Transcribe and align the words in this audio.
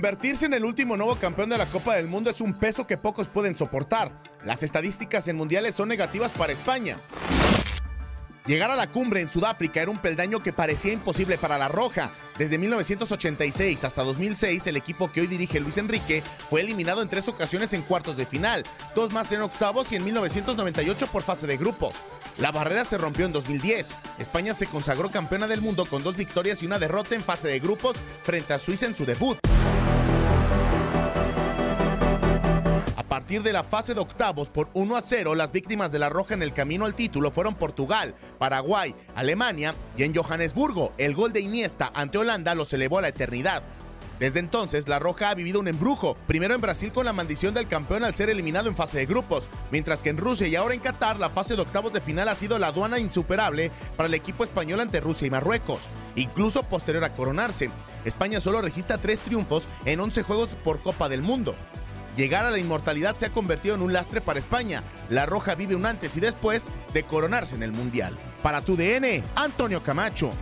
Convertirse 0.00 0.46
en 0.46 0.54
el 0.54 0.64
último 0.64 0.96
nuevo 0.96 1.16
campeón 1.16 1.50
de 1.50 1.58
la 1.58 1.66
Copa 1.66 1.94
del 1.94 2.08
Mundo 2.08 2.30
es 2.30 2.40
un 2.40 2.54
peso 2.54 2.86
que 2.86 2.96
pocos 2.96 3.28
pueden 3.28 3.54
soportar. 3.54 4.22
Las 4.42 4.62
estadísticas 4.62 5.28
en 5.28 5.36
mundiales 5.36 5.74
son 5.74 5.90
negativas 5.90 6.32
para 6.32 6.54
España. 6.54 6.96
Llegar 8.46 8.70
a 8.70 8.76
la 8.76 8.90
cumbre 8.90 9.20
en 9.20 9.28
Sudáfrica 9.28 9.82
era 9.82 9.90
un 9.90 10.00
peldaño 10.00 10.42
que 10.42 10.54
parecía 10.54 10.94
imposible 10.94 11.36
para 11.36 11.58
la 11.58 11.68
Roja. 11.68 12.10
Desde 12.38 12.56
1986 12.56 13.84
hasta 13.84 14.02
2006, 14.02 14.68
el 14.68 14.78
equipo 14.78 15.12
que 15.12 15.20
hoy 15.20 15.26
dirige 15.26 15.60
Luis 15.60 15.76
Enrique 15.76 16.22
fue 16.48 16.62
eliminado 16.62 17.02
en 17.02 17.10
tres 17.10 17.28
ocasiones 17.28 17.74
en 17.74 17.82
cuartos 17.82 18.16
de 18.16 18.24
final, 18.24 18.64
dos 18.96 19.12
más 19.12 19.30
en 19.32 19.42
octavos 19.42 19.92
y 19.92 19.96
en 19.96 20.04
1998 20.04 21.08
por 21.08 21.22
fase 21.22 21.46
de 21.46 21.58
grupos. 21.58 21.96
La 22.38 22.52
barrera 22.52 22.86
se 22.86 22.96
rompió 22.96 23.26
en 23.26 23.32
2010. 23.32 23.90
España 24.18 24.54
se 24.54 24.66
consagró 24.66 25.10
campeona 25.10 25.46
del 25.46 25.60
mundo 25.60 25.84
con 25.84 26.02
dos 26.02 26.16
victorias 26.16 26.62
y 26.62 26.66
una 26.66 26.78
derrota 26.78 27.14
en 27.14 27.22
fase 27.22 27.48
de 27.48 27.60
grupos 27.60 27.96
frente 28.22 28.54
a 28.54 28.58
Suiza 28.58 28.86
en 28.86 28.94
su 28.94 29.04
debut. 29.04 29.39
Partir 33.30 33.44
de 33.44 33.52
la 33.52 33.62
fase 33.62 33.94
de 33.94 34.00
octavos 34.00 34.50
por 34.50 34.70
1 34.74 34.96
a 34.96 35.00
0, 35.00 35.36
las 35.36 35.52
víctimas 35.52 35.92
de 35.92 36.00
la 36.00 36.08
Roja 36.08 36.34
en 36.34 36.42
el 36.42 36.52
camino 36.52 36.84
al 36.84 36.96
título 36.96 37.30
fueron 37.30 37.54
Portugal, 37.54 38.12
Paraguay, 38.40 38.92
Alemania 39.14 39.72
y 39.96 40.02
en 40.02 40.12
Johannesburgo, 40.12 40.92
el 40.98 41.14
gol 41.14 41.32
de 41.32 41.38
Iniesta 41.38 41.92
ante 41.94 42.18
Holanda 42.18 42.56
los 42.56 42.72
elevó 42.72 42.98
a 42.98 43.02
la 43.02 43.08
eternidad. 43.08 43.62
Desde 44.18 44.40
entonces, 44.40 44.88
La 44.88 44.98
Roja 44.98 45.30
ha 45.30 45.36
vivido 45.36 45.60
un 45.60 45.68
embrujo, 45.68 46.16
primero 46.26 46.56
en 46.56 46.60
Brasil 46.60 46.90
con 46.90 47.04
la 47.04 47.12
maldición 47.12 47.54
del 47.54 47.68
campeón 47.68 48.02
al 48.02 48.16
ser 48.16 48.30
eliminado 48.30 48.68
en 48.68 48.74
fase 48.74 48.98
de 48.98 49.06
grupos, 49.06 49.48
mientras 49.70 50.02
que 50.02 50.10
en 50.10 50.16
Rusia 50.16 50.48
y 50.48 50.56
ahora 50.56 50.74
en 50.74 50.80
Qatar 50.80 51.20
la 51.20 51.30
fase 51.30 51.54
de 51.54 51.62
octavos 51.62 51.92
de 51.92 52.00
final 52.00 52.28
ha 52.28 52.34
sido 52.34 52.58
la 52.58 52.66
aduana 52.66 52.98
insuperable 52.98 53.70
para 53.96 54.08
el 54.08 54.14
equipo 54.14 54.42
español 54.42 54.80
ante 54.80 54.98
Rusia 54.98 55.28
y 55.28 55.30
Marruecos, 55.30 55.88
incluso 56.16 56.64
posterior 56.64 57.04
a 57.04 57.14
coronarse. 57.14 57.70
España 58.04 58.40
solo 58.40 58.60
registra 58.60 58.98
tres 58.98 59.20
triunfos 59.20 59.68
en 59.84 60.00
11 60.00 60.24
juegos 60.24 60.48
por 60.64 60.80
Copa 60.82 61.08
del 61.08 61.22
Mundo. 61.22 61.54
Llegar 62.16 62.44
a 62.44 62.50
la 62.50 62.58
inmortalidad 62.58 63.16
se 63.16 63.26
ha 63.26 63.32
convertido 63.32 63.74
en 63.74 63.82
un 63.82 63.92
lastre 63.92 64.20
para 64.20 64.38
España. 64.38 64.82
La 65.08 65.26
Roja 65.26 65.54
vive 65.54 65.76
un 65.76 65.86
antes 65.86 66.16
y 66.16 66.20
después 66.20 66.70
de 66.92 67.04
coronarse 67.04 67.54
en 67.54 67.62
el 67.62 67.72
Mundial. 67.72 68.18
Para 68.42 68.62
tu 68.62 68.76
DN, 68.76 69.22
Antonio 69.36 69.82
Camacho. 69.82 70.32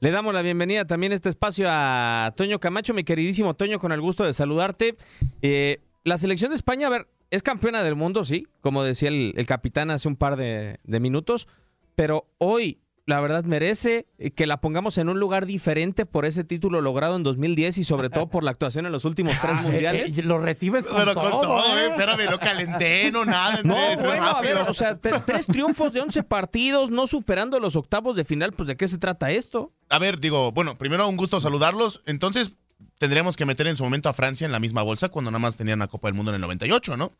Le 0.00 0.12
damos 0.12 0.32
la 0.32 0.42
bienvenida 0.42 0.84
también 0.84 1.10
a 1.10 1.16
este 1.16 1.28
espacio 1.28 1.66
a 1.68 2.32
Toño 2.36 2.60
Camacho, 2.60 2.94
mi 2.94 3.02
queridísimo 3.02 3.54
Toño, 3.54 3.80
con 3.80 3.90
el 3.90 4.00
gusto 4.00 4.22
de 4.24 4.32
saludarte. 4.32 4.96
Eh, 5.42 5.82
la 6.04 6.18
selección 6.18 6.50
de 6.50 6.56
España, 6.56 6.86
a 6.86 6.90
ver, 6.90 7.08
es 7.30 7.42
campeona 7.42 7.82
del 7.82 7.96
mundo, 7.96 8.24
sí, 8.24 8.46
como 8.60 8.84
decía 8.84 9.08
el, 9.08 9.44
capitán 9.46 9.90
hace 9.90 10.06
un 10.06 10.14
par 10.14 10.36
de 10.36 10.78
minutos, 11.00 11.48
pero 11.96 12.28
hoy 12.38 12.78
la 13.08 13.20
verdad 13.20 13.42
merece 13.44 14.06
que 14.36 14.46
la 14.46 14.60
pongamos 14.60 14.98
en 14.98 15.08
un 15.08 15.18
lugar 15.18 15.46
diferente 15.46 16.04
por 16.04 16.26
ese 16.26 16.44
título 16.44 16.82
logrado 16.82 17.16
en 17.16 17.22
2010 17.22 17.78
y 17.78 17.84
sobre 17.84 18.10
todo 18.10 18.28
por 18.28 18.44
la 18.44 18.50
actuación 18.50 18.84
en 18.84 18.92
los 18.92 19.06
últimos 19.06 19.32
tres 19.40 19.56
mundiales. 19.62 20.18
Eh, 20.18 20.22
lo 20.22 20.38
recibes 20.38 20.86
con 20.86 20.98
Pero 20.98 21.14
todo, 21.14 21.30
con 21.30 21.40
todo, 21.40 21.78
¿eh? 21.78 21.84
eh, 21.84 21.88
espérame, 21.90 22.30
no 22.30 22.38
calenté, 22.38 23.10
no 23.10 23.24
nada. 23.24 23.60
No, 23.64 23.78
entré 23.78 24.06
bueno, 24.06 24.26
a 24.26 24.42
ver, 24.42 24.58
o 24.68 24.74
sea, 24.74 24.96
te- 24.98 25.18
tres 25.20 25.46
triunfos 25.46 25.94
de 25.94 26.02
11 26.02 26.22
partidos, 26.24 26.90
no 26.90 27.06
superando 27.06 27.58
los 27.60 27.76
octavos 27.76 28.14
de 28.14 28.24
final, 28.26 28.52
pues 28.52 28.66
¿de 28.66 28.76
qué 28.76 28.86
se 28.86 28.98
trata 28.98 29.30
esto? 29.30 29.72
A 29.88 29.98
ver, 29.98 30.20
digo, 30.20 30.52
bueno, 30.52 30.76
primero 30.76 31.08
un 31.08 31.16
gusto 31.16 31.40
saludarlos. 31.40 32.02
Entonces, 32.04 32.56
tendríamos 32.98 33.38
que 33.38 33.46
meter 33.46 33.68
en 33.68 33.78
su 33.78 33.84
momento 33.84 34.10
a 34.10 34.12
Francia 34.12 34.44
en 34.44 34.52
la 34.52 34.60
misma 34.60 34.82
bolsa 34.82 35.08
cuando 35.08 35.30
nada 35.30 35.38
más 35.40 35.56
tenían 35.56 35.78
la 35.78 35.88
Copa 35.88 36.08
del 36.08 36.14
Mundo 36.14 36.30
en 36.30 36.34
el 36.34 36.40
98, 36.42 36.98
¿no? 36.98 37.12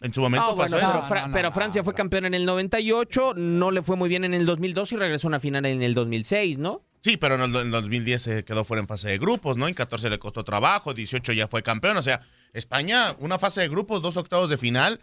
En 0.00 0.14
su 0.14 0.20
momento 0.20 0.54
bueno, 0.54 0.62
pasó 0.62 0.76
pero, 0.76 0.88
eso. 1.00 1.08
Fra- 1.08 1.20
No, 1.22 1.26
no, 1.28 1.32
pero 1.32 1.52
Francia 1.52 1.80
no, 1.80 1.84
fue 1.84 1.92
no. 1.92 1.96
campeona 1.96 2.26
en 2.28 2.34
el 2.34 2.46
98, 2.46 3.34
no 3.36 3.70
le 3.72 3.82
fue 3.82 3.96
muy 3.96 4.08
bien 4.08 4.24
en 4.24 4.32
el 4.34 4.46
2002 4.46 4.92
y 4.92 4.96
regresó 4.96 5.26
a 5.26 5.30
una 5.30 5.40
final 5.40 5.66
en 5.66 5.82
el 5.82 5.94
2006, 5.94 6.58
¿no? 6.58 6.82
Sí, 7.00 7.16
pero 7.16 7.34
en 7.36 7.40
el, 7.42 7.54
en 7.56 7.66
el 7.66 7.70
2010 7.72 8.22
se 8.22 8.44
quedó 8.44 8.64
fuera 8.64 8.80
en 8.80 8.86
fase 8.88 9.08
de 9.08 9.18
grupos, 9.18 9.56
¿no? 9.56 9.66
En 9.68 9.74
14 9.74 10.08
le 10.10 10.18
costó 10.18 10.44
trabajo, 10.44 10.94
18 10.94 11.32
ya 11.32 11.48
fue 11.48 11.62
campeón. 11.62 11.96
O 11.96 12.02
sea, 12.02 12.20
España, 12.52 13.14
una 13.18 13.38
fase 13.38 13.60
de 13.60 13.68
grupos, 13.68 14.00
dos 14.02 14.16
octavos 14.16 14.50
de 14.50 14.56
final. 14.56 15.00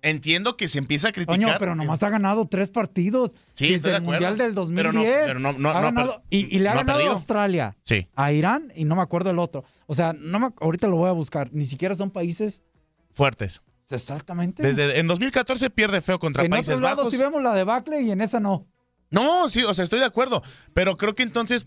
Entiendo 0.00 0.56
que 0.56 0.68
se 0.68 0.78
empieza 0.78 1.08
a 1.08 1.12
criticar. 1.12 1.40
Toño, 1.40 1.56
pero 1.58 1.74
nomás 1.74 2.02
ha 2.04 2.08
ganado 2.10 2.46
tres 2.46 2.70
partidos. 2.70 3.34
Sí, 3.52 3.64
desde 3.64 3.76
estoy 3.76 3.90
de 3.90 3.96
el 3.96 4.02
acuerdo. 4.04 4.26
Mundial 4.28 4.38
del 4.38 4.54
Pero 4.76 4.92
2010. 4.92 4.94
no- 5.20 5.26
pero 5.26 5.38
no- 5.40 5.52
no- 5.54 5.70
ha 5.70 5.80
ganado- 5.80 6.22
y, 6.30 6.54
y 6.56 6.60
le 6.60 6.68
ha 6.68 6.74
no 6.74 6.80
ha 6.80 6.84
ganado 6.84 7.08
a. 7.08 7.12
Australia, 7.14 7.76
Sí, 7.82 8.06
a 8.14 8.30
Irán 8.32 8.70
y 8.76 8.84
no 8.84 8.94
me 8.94 9.02
acuerdo 9.02 9.30
el 9.30 9.40
otro. 9.40 9.64
O 9.86 9.94
sea, 9.94 10.12
no 10.12 10.38
me- 10.38 10.50
ahorita 10.60 10.86
lo 10.86 10.96
voy 10.96 11.08
a 11.08 11.12
buscar. 11.12 11.48
Ni 11.52 11.64
siquiera 11.64 11.96
son 11.96 12.10
países 12.12 12.62
fuertes. 13.10 13.60
Exactamente. 13.96 14.62
Desde 14.62 14.98
en 14.98 15.06
2014 15.06 15.70
pierde 15.70 16.00
feo 16.02 16.18
contra 16.18 16.44
en 16.44 16.50
Países 16.50 16.68
otros 16.70 16.80
lados 16.82 16.96
Bajos. 16.98 17.12
sí 17.12 17.18
vemos 17.18 17.42
la 17.42 17.54
debacle 17.54 18.00
y 18.02 18.10
en 18.10 18.20
esa 18.20 18.40
no. 18.40 18.66
No, 19.10 19.48
sí, 19.48 19.62
o 19.64 19.72
sea, 19.72 19.84
estoy 19.84 19.98
de 20.00 20.04
acuerdo. 20.04 20.42
Pero 20.74 20.96
creo 20.96 21.14
que 21.14 21.22
entonces 21.22 21.66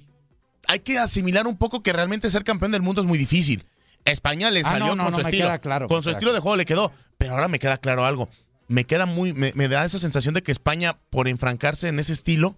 hay 0.67 0.79
que 0.79 0.99
asimilar 0.99 1.47
un 1.47 1.57
poco 1.57 1.81
que 1.81 1.91
realmente 1.93 2.29
ser 2.29 2.43
campeón 2.43 2.71
del 2.71 2.81
mundo 2.83 3.01
es 3.01 3.07
muy 3.07 3.17
difícil. 3.17 3.65
España 4.05 4.49
le 4.51 4.61
Ah, 4.61 4.63
salió 4.63 4.87
no, 4.87 4.95
no, 4.95 5.03
con 5.05 5.11
no, 5.13 5.17
su 5.17 5.23
me 5.23 5.29
estilo. 5.29 5.47
queda 5.47 5.59
claro, 5.59 5.87
con 5.87 6.03
su 6.03 6.09
estilo 6.11 6.33
de 6.33 6.39
juego 6.39 6.55
le 6.55 6.65
quedó. 6.65 6.91
Pero 7.17 7.33
ahora 7.33 7.47
me 7.47 7.59
queda 7.59 7.77
claro 7.77 8.05
algo. 8.05 8.29
Me 8.67 8.85
queda 8.85 9.05
muy. 9.05 9.33
Me, 9.33 9.51
me 9.55 9.67
da 9.67 9.83
esa 9.85 9.99
sensación 9.99 10.33
de 10.33 10.41
que 10.43 10.51
España, 10.51 10.99
por 11.09 11.27
enfrancarse 11.27 11.87
en 11.87 11.99
ese 11.99 12.13
estilo, 12.13 12.55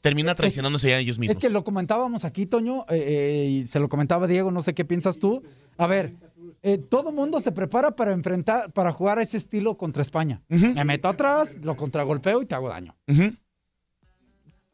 termina 0.00 0.32
Es- 0.32 0.36
traicionándose 0.36 0.94
a 0.94 0.98
ellos 0.98 1.18
mismos. 1.18 1.36
Es 1.36 1.40
que 1.40 1.50
lo 1.50 1.64
comentábamos 1.64 2.24
aquí, 2.24 2.46
Toño, 2.46 2.82
eh, 2.88 2.96
eh, 3.06 3.48
y 3.50 3.66
se 3.66 3.80
lo 3.80 3.88
comentaba 3.88 4.26
Diego, 4.26 4.50
no 4.52 4.62
sé 4.62 4.74
qué 4.74 4.84
piensas 4.84 5.18
tú. 5.18 5.42
A 5.76 5.86
ver, 5.86 6.14
eh, 6.62 6.78
todo 6.78 7.12
mundo 7.12 7.40
se 7.40 7.52
prepara 7.52 7.92
para 7.96 8.12
enfrentar, 8.12 8.72
para 8.72 8.92
jugar 8.92 9.18
a 9.18 9.22
ese 9.22 9.36
estilo 9.36 9.76
contra 9.76 10.02
España. 10.02 10.42
Me 10.48 10.84
meto 10.84 11.08
atrás, 11.08 11.56
lo 11.62 11.76
contragolpeo 11.76 12.42
y 12.42 12.46
te 12.46 12.54
hago 12.54 12.68
daño. 12.68 12.96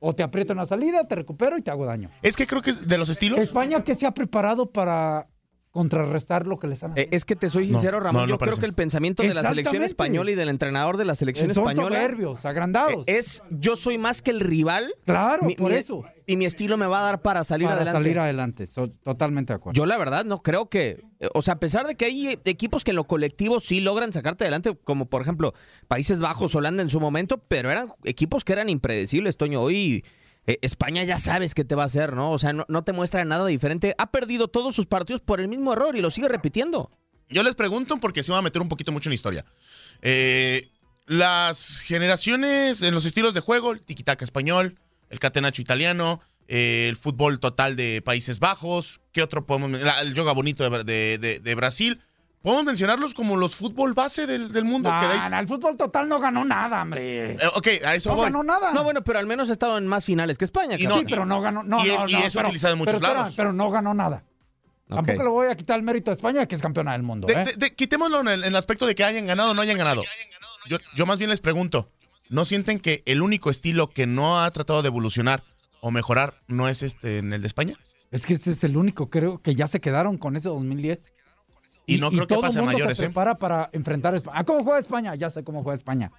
O 0.05 0.15
te 0.15 0.23
aprieto 0.25 0.53
en 0.53 0.57
la 0.59 0.67
salida, 0.67 1.07
te 1.07 1.15
recupero 1.15 1.57
y 1.57 1.63
te 1.63 1.71
hago 1.71 1.87
daño. 1.87 2.11
Es 2.23 2.37
que 2.37 2.47
creo 2.47 2.61
que 2.61 2.71
es 2.71 2.89
de 2.89 2.99
los 2.99 3.09
estilos. 3.09 3.39
España 3.39 3.85
que 3.85 3.95
se 3.95 4.05
ha 4.07 4.11
preparado 4.13 4.71
para 4.73 5.29
contrarrestar 5.71 6.47
lo 6.47 6.59
que 6.59 6.67
le 6.67 6.75
están 6.75 6.91
Eh, 6.91 6.93
haciendo. 6.93 7.17
es 7.17 7.25
que 7.25 7.37
te 7.37 7.49
soy 7.49 7.65
No, 7.69 7.79
sincero, 7.79 7.99
Ramón. 8.01 8.23
no, 8.23 8.27
no 8.27 8.31
yo 8.33 8.39
creo 8.39 8.57
que 8.59 8.67
el 8.67 8.75
pensamiento 8.75 9.23
de 9.23 9.33
la 9.33 9.43
selección 9.43 9.83
española 9.83 10.31
y 10.31 10.35
del 10.35 10.49
entrenador 10.51 10.97
de 10.99 11.05
la 11.07 11.15
selección 11.15 11.51
Eh, 11.51 11.55
Son 11.55 11.63
española 11.71 11.97
soberbios, 11.97 12.45
agrandados. 12.45 13.05
es 13.07 13.43
yo 13.51 13.77
soy 13.77 13.97
más 13.97 14.21
que 14.23 14.33
el 14.33 14.41
rival. 14.41 14.93
claro, 15.07 15.47
mi- 15.47 15.55
por 15.55 15.71
mi- 15.71 15.77
eso. 15.79 16.05
Y 16.33 16.37
mi 16.37 16.47
estilo 16.47 16.77
me 16.77 16.87
va 16.87 17.01
a 17.01 17.03
dar 17.03 17.23
para 17.23 17.45
salir 17.45 17.67
para 17.67 17.77
adelante. 17.83 17.99
salir 18.01 18.19
adelante. 18.19 18.67
So- 18.67 18.89
totalmente 18.89 19.53
de 19.53 19.57
acuerdo. 19.57 19.77
Yo 19.77 19.87
la 19.87 19.97
verdad 19.99 20.25
no 20.25 20.43
creo 20.43 20.69
que, 20.69 21.05
o 21.35 21.43
sea, 21.43 21.55
a 21.55 21.61
pesar 21.61 21.87
de 21.87 21.95
que 21.95 22.07
hay 22.07 22.39
equipos 22.45 22.85
que 22.85 22.93
en 22.93 22.97
lo 22.97 23.05
colectivo 23.05 23.61
sí 23.61 23.81
logran 23.81 24.13
sacarte 24.13 24.45
adelante, 24.45 24.77
como 24.85 25.07
por 25.07 25.23
ejemplo 25.23 25.53
Países 25.89 26.21
Bajos, 26.21 26.55
Holanda 26.55 26.83
en 26.83 26.89
su 26.89 27.01
momento, 27.01 27.39
pero 27.39 27.71
eran 27.71 27.89
equipos 28.05 28.45
que 28.45 28.53
eran 28.55 28.69
impredecibles, 28.69 29.37
Toño. 29.37 29.61
Hoy 29.61 30.05
eh, 30.47 30.59
España 30.63 31.05
ya 31.05 31.19
sabes 31.19 31.55
qué 31.55 31.65
te 31.65 31.75
va 31.75 31.83
a 31.83 31.87
hacer, 31.87 32.15
¿no? 32.15 32.31
O 32.33 32.39
sea, 32.39 32.53
no, 32.53 32.65
no 32.69 32.83
te 32.83 32.93
muestra 32.93 33.25
nada 33.25 33.47
diferente. 33.47 33.95
Ha 33.99 34.11
perdido 34.11 34.49
todos 34.49 34.75
sus 34.75 34.87
partidos 34.87 35.21
por 35.21 35.41
el 35.41 35.49
mismo 35.49 35.73
error 35.73 35.97
y 35.97 36.01
lo 36.01 36.11
sigue 36.11 36.29
repitiendo. 36.29 36.91
Yo 37.29 37.43
les 37.43 37.55
pregunto 37.55 37.99
porque 37.99 38.23
se 38.23 38.33
va 38.33 38.39
a 38.39 38.43
meter 38.43 38.61
un 38.61 38.69
poquito 38.69 38.91
mucho 38.93 39.09
en 39.09 39.13
la 39.13 39.15
historia. 39.17 39.45
Eh, 40.03 40.69
las 41.07 41.81
generaciones 41.81 42.83
en 42.83 42.95
los 42.95 43.05
estilos 43.05 43.35
de 43.35 43.41
juego, 43.41 43.73
el 43.73 43.83
tiquitaca 43.83 44.25
español, 44.25 44.79
el 45.13 45.19
catenacho 45.21 45.63
italiano, 45.63 46.21
eh, 46.49 46.87
el 46.89 46.97
fútbol 46.97 47.39
total 47.39 47.77
de 47.77 48.03
Países 48.03 48.41
Bajos, 48.41 49.01
¿qué 49.13 49.23
otro 49.23 49.47
podemos 49.47 49.71
men- 49.71 49.85
la- 49.85 50.01
El 50.01 50.15
yoga 50.15 50.33
bonito 50.33 50.69
de, 50.69 50.83
de- 50.85 51.19
de- 51.19 51.39
de 51.39 51.55
Brasil. 51.55 52.03
Podemos 52.43 52.65
mencionarlos 52.65 53.15
como 53.15 53.37
los 53.37 53.55
fútbol 53.55 53.95
base 53.95 54.27
del, 54.27 54.51
del 54.51 54.65
mundo. 54.65 54.91
que 55.01 55.07
de 55.07 55.13
ahí- 55.13 55.21
No, 55.21 55.29
no, 55.31 55.39
el 55.39 55.47
fútbol 55.47 55.77
total 55.77 56.09
no 56.09 56.19
ganó 56.19 56.45
nada, 56.45 56.83
hombre. 56.83 57.35
Eh, 57.35 57.39
ok, 57.55 57.69
a 57.87 57.95
eso 57.95 58.11
no 58.11 58.17
voy. 58.17 58.25
ganó 58.25 58.43
nada. 58.43 58.73
No, 58.73 58.83
bueno, 58.83 59.05
pero 59.05 59.21
al 59.21 59.27
menos 59.27 59.49
ha 59.49 59.53
estado 59.53 59.79
en 59.79 59.87
más 59.87 60.05
finales 60.05 60.39
que 60.39 60.45
España. 60.45 60.75
Y 60.77 60.83
cabrón. 60.83 60.99
sí, 61.01 61.07
pero 61.09 61.25
no 61.25 61.41
ganó. 61.41 61.63
No, 61.63 61.77
y- 61.85 61.89
no, 61.89 62.09
y 62.09 62.13
no, 62.15 62.19
es 62.19 62.33
pero- 62.35 62.49
utilizado 62.49 62.73
en 62.73 62.79
muchos 62.81 62.95
pero 62.99 63.15
lados. 63.15 63.35
Pero 63.37 63.53
no 63.53 63.71
ganó 63.71 63.95
nada. 63.95 64.25
Tampoco 64.89 65.23
le 65.23 65.29
voy 65.29 65.47
a 65.49 65.55
quitar 65.57 65.77
el 65.79 65.85
mérito 65.85 66.11
a 66.11 66.15
España, 66.15 66.45
que 66.47 66.55
es 66.57 66.61
campeona 66.61 66.93
del 66.93 67.03
mundo. 67.03 67.27
De- 67.29 67.35
¿eh? 67.35 67.45
de- 67.45 67.53
de- 67.57 67.75
quitémoslo 67.75 68.21
en 68.21 68.29
el, 68.29 68.41
en 68.43 68.49
el 68.49 68.57
aspecto 68.57 68.87
de 68.87 68.95
que 68.95 69.05
hayan 69.05 69.25
ganado 69.25 69.53
o 69.53 69.55
no 69.55 69.63
hayan 69.63 69.79
ganado. 69.79 70.03
Yo, 70.69 70.79
yo 70.97 71.07
más 71.07 71.19
bien 71.19 71.31
les 71.31 71.41
pregunto, 71.41 71.91
¿no 72.33 72.45
sienten 72.47 72.81
que 72.81 73.03
el 73.07 73.23
único 73.23 73.51
estilo 73.51 73.91
que 73.91 74.07
no 74.07 74.43
ha 74.43 74.51
tratado 74.51 74.83
de 74.83 74.89
evolucionar 74.89 75.43
o 75.81 75.91
mejorar 75.91 76.35
no 76.49 76.69
es 76.69 76.83
este 76.83 77.19
en 77.19 77.33
el 77.33 77.43
de 77.43 77.47
España? 77.47 77.75
Es 78.11 78.27
que 78.27 78.35
ese 78.35 78.51
es 78.53 78.65
el 78.65 78.77
único, 78.77 79.09
creo 79.11 79.39
que 79.39 79.55
ya 79.55 79.67
se 79.67 79.81
quedaron 79.81 80.19
con 80.19 80.35
ese 80.35 80.49
2010. 80.49 80.99
Y 81.87 81.99
no 81.99 82.09
creo 82.11 82.23
que 82.23 82.27
todo 82.27 82.41
pase 82.41 82.61
mundo 82.61 82.73
mayores, 82.73 82.99
se 82.99 83.05
¿eh? 83.05 83.09
prepara 83.09 83.37
para 83.37 83.69
enfrentar 83.73 84.15
a 84.15 84.17
España. 84.17 84.39
¿Ah, 84.39 84.45
¿Cómo 84.45 84.65
juega 84.65 84.79
España? 84.79 85.15
Ya 85.15 85.29
sé 85.31 85.45
cómo 85.45 85.63
juega 85.63 85.75
España. 85.75 86.11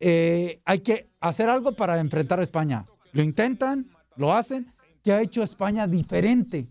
eh, 0.00 0.60
hay 0.64 0.80
que 0.80 1.08
hacer 1.20 1.48
algo 1.48 1.72
para 1.72 1.98
enfrentar 1.98 2.38
a 2.38 2.42
España. 2.42 2.84
Lo 3.12 3.22
intentan, 3.22 3.86
lo 4.16 4.32
hacen. 4.32 4.72
¿Qué 5.02 5.12
ha 5.12 5.20
hecho 5.20 5.42
España 5.42 5.86
diferente? 5.86 6.66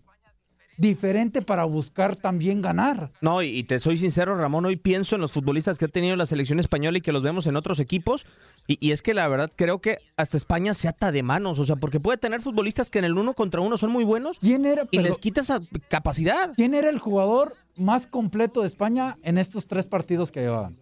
Diferente 0.76 1.40
para 1.42 1.64
buscar 1.64 2.16
también 2.16 2.60
ganar. 2.62 3.12
No, 3.20 3.42
y, 3.42 3.46
y 3.48 3.62
te 3.64 3.78
soy 3.78 3.96
sincero, 3.98 4.36
Ramón, 4.36 4.64
hoy 4.66 4.76
pienso 4.76 5.14
en 5.14 5.20
los 5.20 5.32
futbolistas 5.32 5.78
que 5.78 5.84
ha 5.84 5.88
tenido 5.88 6.16
la 6.16 6.26
selección 6.26 6.58
española 6.60 6.98
y 6.98 7.00
que 7.00 7.12
los 7.12 7.22
vemos 7.22 7.46
en 7.46 7.56
otros 7.56 7.78
equipos. 7.78 8.26
Y, 8.66 8.78
y 8.84 8.92
es 8.92 9.00
que 9.02 9.14
la 9.14 9.28
verdad 9.28 9.50
creo 9.54 9.80
que 9.80 9.98
hasta 10.16 10.36
España 10.36 10.74
se 10.74 10.88
ata 10.88 11.12
de 11.12 11.22
manos. 11.22 11.58
O 11.58 11.64
sea, 11.64 11.76
porque 11.76 12.00
puede 12.00 12.18
tener 12.18 12.40
futbolistas 12.42 12.90
que 12.90 12.98
en 12.98 13.04
el 13.04 13.16
uno 13.16 13.34
contra 13.34 13.60
uno 13.60 13.78
son 13.78 13.92
muy 13.92 14.04
buenos 14.04 14.38
¿Quién 14.40 14.64
era, 14.66 14.82
y 14.90 14.96
pero- 14.96 15.08
les 15.08 15.18
quita 15.18 15.42
esa 15.42 15.60
capacidad. 15.88 16.52
¿Quién 16.56 16.74
era 16.74 16.88
el 16.90 16.98
jugador 16.98 17.54
más 17.76 18.06
completo 18.06 18.62
de 18.62 18.66
España 18.66 19.16
en 19.22 19.38
estos 19.38 19.66
tres 19.66 19.86
partidos 19.86 20.32
que 20.32 20.40
llevaban? 20.40 20.76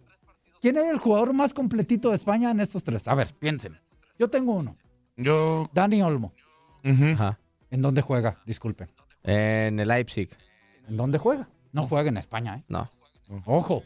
¿Quién 0.61 0.77
era 0.77 0.89
el 0.89 0.97
jugador 0.97 1.33
más 1.33 1.53
completito 1.53 2.09
de 2.09 2.15
España 2.15 2.49
en 2.49 2.61
estos 2.61 2.83
tres? 2.83 3.07
A 3.07 3.15
ver, 3.15 3.33
piensen. 3.37 3.77
Yo 4.17 4.29
tengo 4.29 4.53
uno. 4.53 4.77
Yo. 5.17 5.69
Dani 5.73 6.01
Olmo. 6.01 6.33
Ajá. 6.83 7.39
¿En 7.69 7.81
dónde 7.81 8.01
juega? 8.01 8.39
Disculpen. 8.45 8.89
En 9.23 9.79
el 9.79 9.87
Leipzig. 9.87 10.29
¿En 10.87 10.97
dónde 10.97 11.17
juega? 11.17 11.49
No 11.71 11.87
juega 11.87 12.09
en 12.09 12.17
España, 12.17 12.57
¿eh? 12.57 12.63
No. 12.67 12.91
Ojo. 13.45 13.83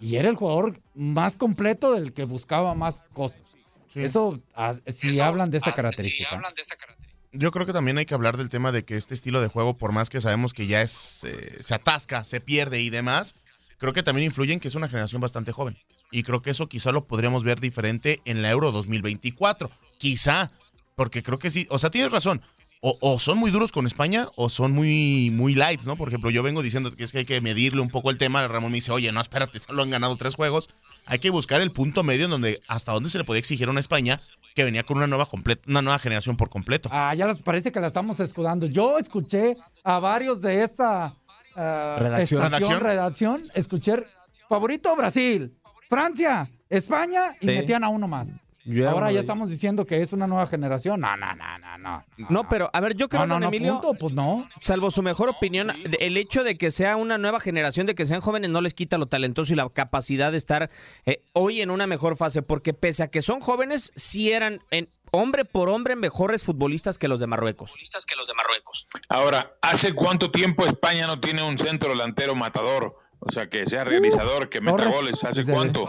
Y 0.00 0.16
era 0.16 0.28
el 0.28 0.36
jugador 0.36 0.80
más 0.94 1.36
completo 1.36 1.92
del 1.92 2.12
que 2.12 2.24
buscaba 2.24 2.74
más 2.74 3.04
cosas. 3.12 3.40
Eso, 3.94 4.40
ah, 4.54 4.74
si 4.86 5.20
hablan 5.20 5.50
de 5.50 5.58
esa 5.58 5.72
característica. 5.74 6.40
Yo 7.32 7.50
creo 7.50 7.66
que 7.66 7.72
también 7.72 7.98
hay 7.98 8.06
que 8.06 8.14
hablar 8.14 8.36
del 8.36 8.50
tema 8.50 8.72
de 8.72 8.84
que 8.84 8.96
este 8.96 9.14
estilo 9.14 9.40
de 9.40 9.48
juego, 9.48 9.76
por 9.76 9.92
más 9.92 10.10
que 10.10 10.20
sabemos 10.20 10.52
que 10.52 10.66
ya 10.66 10.82
es, 10.82 11.24
eh, 11.24 11.58
se 11.60 11.74
atasca, 11.74 12.24
se 12.24 12.40
pierde 12.40 12.80
y 12.80 12.90
demás, 12.90 13.34
creo 13.78 13.92
que 13.92 14.02
también 14.02 14.26
influye 14.26 14.52
en 14.52 14.60
que 14.60 14.68
es 14.68 14.74
una 14.74 14.88
generación 14.88 15.20
bastante 15.20 15.52
joven. 15.52 15.78
Y 16.10 16.24
creo 16.24 16.42
que 16.42 16.50
eso 16.50 16.68
quizá 16.68 16.92
lo 16.92 17.06
podríamos 17.06 17.42
ver 17.42 17.60
diferente 17.60 18.20
en 18.24 18.42
la 18.42 18.50
Euro 18.50 18.70
2024. 18.70 19.70
Quizá, 19.98 20.52
porque 20.94 21.22
creo 21.22 21.38
que 21.38 21.50
sí, 21.50 21.66
o 21.70 21.78
sea, 21.78 21.90
tienes 21.90 22.12
razón. 22.12 22.42
O, 22.84 22.98
o 23.00 23.20
son 23.20 23.38
muy 23.38 23.52
duros 23.52 23.70
con 23.70 23.86
España 23.86 24.26
o 24.34 24.48
son 24.48 24.72
muy, 24.72 25.30
muy 25.32 25.54
lights, 25.54 25.86
¿no? 25.86 25.94
Por 25.94 26.08
ejemplo, 26.08 26.30
yo 26.30 26.42
vengo 26.42 26.62
diciendo 26.62 26.90
que 26.90 27.04
es 27.04 27.12
que 27.12 27.18
hay 27.18 27.24
que 27.24 27.40
medirle 27.40 27.80
un 27.80 27.90
poco 27.90 28.10
el 28.10 28.18
tema. 28.18 28.44
Ramón 28.48 28.72
me 28.72 28.78
dice, 28.78 28.90
oye, 28.90 29.12
no, 29.12 29.20
espérate, 29.20 29.60
solo 29.60 29.84
han 29.84 29.90
ganado 29.90 30.16
tres 30.16 30.34
juegos. 30.34 30.68
Hay 31.06 31.20
que 31.20 31.30
buscar 31.30 31.60
el 31.60 31.70
punto 31.70 32.02
medio 32.02 32.24
en 32.24 32.32
donde 32.32 32.60
hasta 32.66 32.90
dónde 32.90 33.08
se 33.08 33.18
le 33.18 33.24
podía 33.24 33.38
exigir 33.38 33.68
a 33.68 33.70
una 33.70 33.78
España 33.78 34.20
que 34.56 34.64
venía 34.64 34.82
con 34.82 34.96
una 34.96 35.06
nueva, 35.06 35.28
comple- 35.28 35.60
una 35.68 35.80
nueva 35.80 36.00
generación 36.00 36.36
por 36.36 36.50
completo. 36.50 36.88
Ah, 36.92 37.14
ya 37.14 37.28
les 37.28 37.40
parece 37.40 37.70
que 37.70 37.78
la 37.80 37.86
estamos 37.86 38.18
escudando. 38.18 38.66
Yo 38.66 38.98
escuché 38.98 39.56
a 39.84 40.00
varios 40.00 40.40
de 40.40 40.64
esta 40.64 41.14
ah, 41.54 41.96
Redacción. 42.00 42.44
estación, 42.44 42.80
redacción, 42.80 43.42
escuché 43.54 43.94
favorito 44.48 44.96
Brasil, 44.96 45.54
Francia, 45.88 46.50
España 46.68 47.32
y 47.40 47.46
Sí. 47.46 47.46
metían 47.46 47.84
a 47.84 47.88
uno 47.90 48.08
más. 48.08 48.32
Yo 48.64 48.88
Ahora 48.88 49.10
ya 49.10 49.20
estamos 49.20 49.50
diciendo 49.50 49.86
que 49.86 50.00
es 50.00 50.12
una 50.12 50.26
nueva 50.26 50.46
generación. 50.46 51.00
No, 51.00 51.16
no, 51.16 51.34
no, 51.34 51.58
no, 51.58 51.78
no. 51.78 52.04
No, 52.28 52.48
pero 52.48 52.70
a 52.72 52.80
ver, 52.80 52.94
yo 52.94 53.08
creo, 53.08 53.22
No, 53.22 53.26
no, 53.26 53.34
don 53.34 53.40
no, 53.42 53.48
Emilio, 53.48 53.80
punto, 53.80 53.94
pues 53.98 54.14
no. 54.14 54.48
salvo 54.58 54.90
su 54.90 55.02
mejor 55.02 55.28
opinión, 55.28 55.72
el 55.98 56.16
hecho 56.16 56.44
de 56.44 56.56
que 56.56 56.70
sea 56.70 56.96
una 56.96 57.18
nueva 57.18 57.40
generación, 57.40 57.86
de 57.86 57.94
que 57.94 58.06
sean 58.06 58.20
jóvenes, 58.20 58.50
no 58.50 58.60
les 58.60 58.74
quita 58.74 58.98
lo 58.98 59.06
talentoso 59.06 59.52
y 59.52 59.56
la 59.56 59.68
capacidad 59.68 60.30
de 60.30 60.38
estar 60.38 60.70
eh, 61.06 61.22
hoy 61.32 61.60
en 61.60 61.70
una 61.70 61.86
mejor 61.86 62.16
fase, 62.16 62.42
porque 62.42 62.72
pese 62.72 63.02
a 63.02 63.08
que 63.08 63.22
son 63.22 63.40
jóvenes, 63.40 63.92
sí 63.96 64.30
eran 64.32 64.60
en, 64.70 64.88
hombre 65.12 65.44
por 65.44 65.68
hombre 65.68 65.94
mejores 65.94 66.42
futbolistas 66.44 66.98
que 66.98 67.06
los 67.06 67.20
de 67.20 67.26
Marruecos. 67.26 67.72
Ahora, 69.08 69.54
¿hace 69.60 69.94
cuánto 69.94 70.30
tiempo 70.30 70.66
España 70.66 71.06
no 71.06 71.20
tiene 71.20 71.42
un 71.42 71.58
centro 71.58 71.90
delantero 71.90 72.34
matador? 72.34 72.96
O 73.20 73.30
sea, 73.30 73.48
que 73.48 73.66
sea 73.66 73.84
realizador, 73.84 74.48
que 74.48 74.60
meta 74.60 74.78
Torres, 74.78 74.94
goles. 74.94 75.24
¿Hace 75.24 75.44
cuánto? 75.44 75.88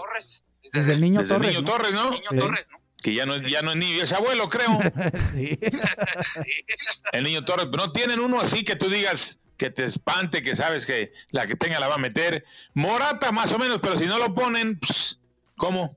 Desde 0.74 0.94
el 0.94 1.02
niño 1.02 1.22
Desde 1.22 1.36
el 1.36 1.40
Torres. 1.40 1.56
niño 1.56 1.62
¿no? 1.62 1.72
Torres, 1.72 1.94
¿no? 1.94 2.12
Sí. 2.12 2.84
Que 3.04 3.14
ya 3.14 3.26
no, 3.26 3.38
ya 3.38 3.62
no 3.62 3.72
es 3.72 3.78
niño, 3.78 4.04
es 4.04 4.12
abuelo, 4.14 4.50
creo. 4.50 4.80
Sí. 5.34 5.60
El 7.12 7.24
niño 7.24 7.46
Torres. 7.46 7.68
Pero 7.72 7.86
no 7.86 7.92
tienen 7.92 8.20
uno 8.20 8.40
así 8.40 8.64
que 8.64 8.76
tú 8.76 8.90
digas 8.90 9.40
que 9.58 9.70
te 9.70 9.84
espante, 9.84 10.42
que 10.42 10.56
sabes 10.56 10.86
que 10.86 11.14
la 11.30 11.46
que 11.46 11.56
tenga 11.56 11.80
la 11.80 11.88
va 11.88 11.96
a 11.96 12.00
meter. 12.00 12.46
Morata 12.74 13.32
más 13.32 13.52
o 13.52 13.60
menos, 13.60 13.80
pero 13.82 14.00
si 14.00 14.06
no 14.06 14.18
lo 14.18 14.34
ponen, 14.34 14.80
pues, 14.80 15.20
¿cómo? 15.58 15.96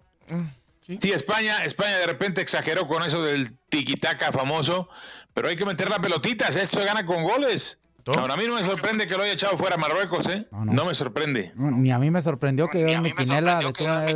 sí. 0.82 0.98
Sí, 1.00 1.12
España, 1.12 1.64
España 1.64 1.96
de 1.98 2.06
repente 2.06 2.40
exageró 2.42 2.86
con 2.86 3.02
eso 3.02 3.22
del 3.22 3.56
tiquitaca 3.68 4.32
famoso, 4.32 4.88
pero 5.32 5.48
hay 5.48 5.56
que 5.56 5.64
meter 5.64 5.88
las 5.88 6.00
pelotitas, 6.00 6.54
esto 6.56 6.78
se 6.80 6.84
gana 6.84 7.06
con 7.06 7.22
goles. 7.22 7.78
Todo. 8.06 8.20
Ahora 8.20 8.34
a 8.34 8.36
mí 8.36 8.44
no 8.46 8.54
me 8.54 8.62
sorprende 8.62 9.08
que 9.08 9.16
lo 9.16 9.24
haya 9.24 9.32
echado 9.32 9.58
fuera 9.58 9.76
Marruecos, 9.76 10.24
¿eh? 10.28 10.46
No, 10.52 10.64
No, 10.64 10.72
no. 10.74 10.84
me 10.84 10.94
sorprende. 10.94 11.50
No, 11.56 11.72
Ni 11.72 11.90
a 11.90 11.98
mí 11.98 12.08
me 12.12 12.22
sorprendió 12.22 12.68
que 12.68 12.80
yo 12.82 12.86
en 12.86 13.02
mi 13.02 13.10
quinela 13.12 13.58
de, 13.58 13.72
toda- 13.72 14.06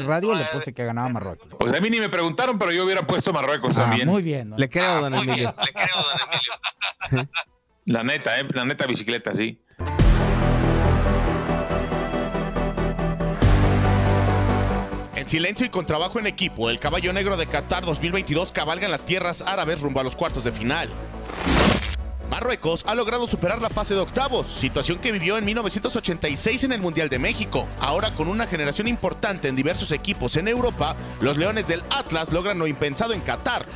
radio 0.00 0.34
le 0.34 0.44
puse 0.52 0.74
que 0.74 0.84
ganaba 0.84 1.08
Marruecos. 1.08 1.48
Pues 1.58 1.72
a 1.72 1.80
mí 1.80 1.88
ni 1.88 1.98
me 1.98 2.10
preguntaron, 2.10 2.58
pero 2.58 2.72
yo 2.72 2.84
hubiera 2.84 3.06
puesto 3.06 3.32
Marruecos 3.32 3.74
Ah, 3.78 3.84
también. 3.84 4.06
muy 4.06 4.20
bien. 4.22 4.50
¿no? 4.50 4.58
Le 4.58 4.68
creo, 4.68 5.00
don 5.00 5.14
Muy 5.14 5.22
bien, 5.24 5.30
Emilio. 5.38 5.54
le 5.64 5.72
creo, 5.72 5.96
don 5.96 7.14
Emilio. 7.16 7.30
La 7.86 8.04
neta, 8.04 8.38
¿eh? 8.38 8.44
La 8.52 8.66
neta 8.66 8.86
bicicleta, 8.86 9.34
sí. 9.34 9.58
En 15.14 15.28
silencio 15.28 15.66
y 15.66 15.68
con 15.68 15.86
trabajo 15.86 16.18
en 16.18 16.26
equipo, 16.26 16.68
el 16.68 16.80
caballo 16.80 17.12
negro 17.12 17.36
de 17.36 17.46
Qatar 17.46 17.84
2022 17.84 18.50
cabalga 18.50 18.86
en 18.86 18.90
las 18.90 19.04
tierras 19.04 19.42
árabes 19.42 19.80
rumbo 19.80 20.00
a 20.00 20.04
los 20.04 20.16
cuartos 20.16 20.42
de 20.42 20.52
final. 20.52 20.88
Marruecos 22.32 22.82
ha 22.86 22.94
logrado 22.94 23.28
superar 23.28 23.60
la 23.60 23.68
fase 23.68 23.92
de 23.92 24.00
octavos, 24.00 24.46
situación 24.46 24.98
que 25.00 25.12
vivió 25.12 25.36
en 25.36 25.44
1986 25.44 26.64
en 26.64 26.72
el 26.72 26.80
Mundial 26.80 27.10
de 27.10 27.18
México. 27.18 27.68
Ahora 27.78 28.14
con 28.14 28.26
una 28.26 28.46
generación 28.46 28.88
importante 28.88 29.48
en 29.48 29.54
diversos 29.54 29.92
equipos 29.92 30.38
en 30.38 30.48
Europa, 30.48 30.96
los 31.20 31.36
Leones 31.36 31.68
del 31.68 31.82
Atlas 31.90 32.32
logran 32.32 32.58
lo 32.58 32.66
impensado 32.66 33.12
en 33.12 33.20
Qatar. 33.20 33.66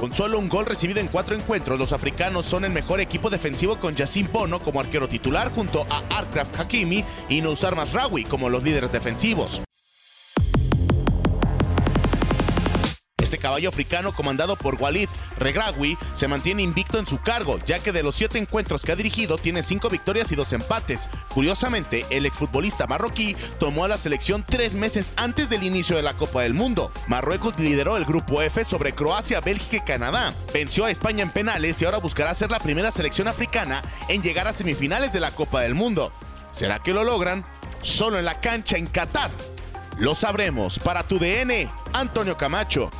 Con 0.00 0.14
solo 0.14 0.38
un 0.38 0.48
gol 0.48 0.64
recibido 0.64 0.98
en 0.98 1.08
cuatro 1.08 1.36
encuentros, 1.36 1.78
los 1.78 1.92
africanos 1.92 2.46
son 2.46 2.64
el 2.64 2.72
mejor 2.72 3.00
equipo 3.00 3.28
defensivo 3.28 3.78
con 3.78 3.94
Yacine 3.94 4.30
Bono 4.32 4.62
como 4.62 4.80
arquero 4.80 5.10
titular 5.10 5.52
junto 5.52 5.86
a 5.90 6.02
Arkraf 6.16 6.58
Hakimi 6.58 7.04
y 7.28 7.42
Nousar 7.42 7.76
Masraoui 7.76 8.24
como 8.24 8.48
los 8.48 8.62
líderes 8.62 8.92
defensivos. 8.92 9.60
Este 13.32 13.40
caballo 13.40 13.70
africano 13.70 14.14
comandado 14.14 14.56
por 14.56 14.74
Walid 14.74 15.08
Regraoui 15.38 15.96
se 16.12 16.28
mantiene 16.28 16.60
invicto 16.62 16.98
en 16.98 17.06
su 17.06 17.18
cargo, 17.18 17.58
ya 17.64 17.78
que 17.78 17.90
de 17.90 18.02
los 18.02 18.14
siete 18.14 18.36
encuentros 18.36 18.82
que 18.82 18.92
ha 18.92 18.96
dirigido 18.96 19.38
tiene 19.38 19.62
cinco 19.62 19.88
victorias 19.88 20.30
y 20.32 20.34
dos 20.34 20.52
empates. 20.52 21.08
Curiosamente, 21.32 22.04
el 22.10 22.26
exfutbolista 22.26 22.86
marroquí 22.86 23.34
tomó 23.58 23.86
a 23.86 23.88
la 23.88 23.96
selección 23.96 24.44
tres 24.46 24.74
meses 24.74 25.14
antes 25.16 25.48
del 25.48 25.62
inicio 25.62 25.96
de 25.96 26.02
la 26.02 26.12
Copa 26.12 26.42
del 26.42 26.52
Mundo. 26.52 26.92
Marruecos 27.06 27.58
lideró 27.58 27.96
el 27.96 28.04
grupo 28.04 28.42
F 28.42 28.64
sobre 28.64 28.92
Croacia, 28.92 29.40
Bélgica 29.40 29.76
y 29.78 29.80
Canadá. 29.80 30.34
Venció 30.52 30.84
a 30.84 30.90
España 30.90 31.22
en 31.22 31.30
penales 31.30 31.80
y 31.80 31.86
ahora 31.86 32.00
buscará 32.00 32.34
ser 32.34 32.50
la 32.50 32.60
primera 32.60 32.90
selección 32.90 33.28
africana 33.28 33.82
en 34.08 34.22
llegar 34.22 34.46
a 34.46 34.52
semifinales 34.52 35.10
de 35.14 35.20
la 35.20 35.30
Copa 35.30 35.62
del 35.62 35.74
Mundo. 35.74 36.12
¿Será 36.50 36.80
que 36.80 36.92
lo 36.92 37.02
logran? 37.02 37.46
Solo 37.80 38.18
en 38.18 38.26
la 38.26 38.40
cancha 38.42 38.76
en 38.76 38.88
Qatar. 38.88 39.30
Lo 39.98 40.14
sabremos. 40.14 40.78
Para 40.78 41.02
tu 41.06 41.18
DN, 41.18 41.68
Antonio 41.92 42.36
Camacho. 42.36 42.90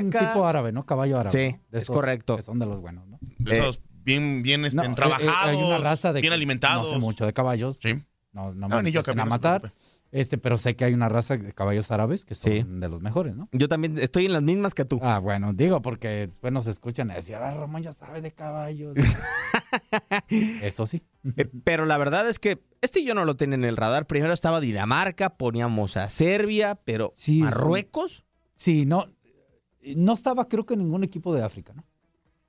Un 0.00 0.10
tipo 0.10 0.46
árabe, 0.46 0.72
¿no? 0.72 0.86
Caballo 0.86 1.18
árabe. 1.18 1.32
Sí, 1.50 1.52
¿no? 1.52 1.62
De 1.70 1.78
es 1.78 1.84
esos 1.84 1.94
correcto. 1.94 2.36
Que 2.36 2.42
son 2.42 2.58
de 2.58 2.66
los 2.66 2.80
buenos, 2.80 3.06
¿no? 3.08 3.18
De 3.38 3.56
Eh, 3.56 3.58
esos 3.60 3.80
bien, 4.04 4.42
bien 4.42 4.64
este, 4.64 4.76
No, 4.76 4.84
eh, 4.84 4.88
eh, 4.90 4.94
trabajados, 4.94 5.48
hay 5.50 5.56
una 5.56 5.78
raza 5.78 6.12
de 6.12 6.20
bien 6.20 6.30
que 6.30 6.34
alimentados. 6.34 6.86
No 6.86 6.92
sé 6.94 6.98
mucho 6.98 7.26
de 7.26 7.32
caballos. 7.32 7.78
Sí. 7.82 7.94
No, 8.32 8.54
no, 8.54 8.68
No, 8.68 8.76
me 8.76 8.82
ni 8.84 8.92
yo, 8.92 9.00
empiecen 9.00 9.20
a 9.20 9.24
matar. 9.24 9.60
preocupe. 9.62 9.82
Este, 10.10 10.38
pero 10.38 10.56
sé 10.56 10.74
que 10.74 10.84
hay 10.86 10.94
una 10.94 11.10
raza 11.10 11.36
de 11.36 11.52
caballos 11.52 11.90
árabes 11.90 12.24
que 12.24 12.34
son 12.34 12.50
Sí. 12.50 12.64
de 12.66 12.88
los 12.88 13.02
mejores, 13.02 13.36
¿no? 13.36 13.48
Yo 13.52 13.68
también 13.68 13.98
estoy 13.98 14.24
en 14.24 14.32
las 14.32 14.42
mismas 14.42 14.72
que 14.74 14.86
tú. 14.86 14.98
Ah, 15.02 15.18
bueno, 15.18 15.52
digo 15.52 15.82
porque 15.82 16.08
después 16.26 16.50
nos 16.52 16.66
escuchan 16.66 17.10
y 17.10 17.14
decir, 17.14 17.36
ah, 17.36 17.54
Ramón 17.54 17.82
ya 17.82 17.92
sabe 17.92 18.22
de 18.22 18.32
caballos. 18.32 18.94
Eso 20.62 20.86
sí. 20.86 21.02
Eh, 21.36 21.46
Pero 21.64 21.84
la 21.86 21.98
verdad 21.98 22.28
es 22.28 22.38
que 22.38 22.62
este 22.80 23.04
yo 23.04 23.14
no 23.14 23.24
lo 23.24 23.36
tenía 23.36 23.56
en 23.56 23.64
el 23.64 23.76
radar. 23.76 24.06
Primero 24.06 24.32
estaba 24.32 24.60
Dinamarca, 24.60 25.30
poníamos 25.36 25.96
a 25.96 26.08
Serbia, 26.08 26.74
pero 26.84 27.10
Sí, 27.14 27.42
Marruecos. 27.42 28.24
Sí, 28.54 28.86
no, 28.86 29.06
no 29.96 30.12
estaba 30.14 30.48
creo 30.48 30.64
que 30.66 30.76
ningún 30.76 31.04
equipo 31.04 31.34
de 31.34 31.42
África, 31.42 31.72
¿no? 31.74 31.84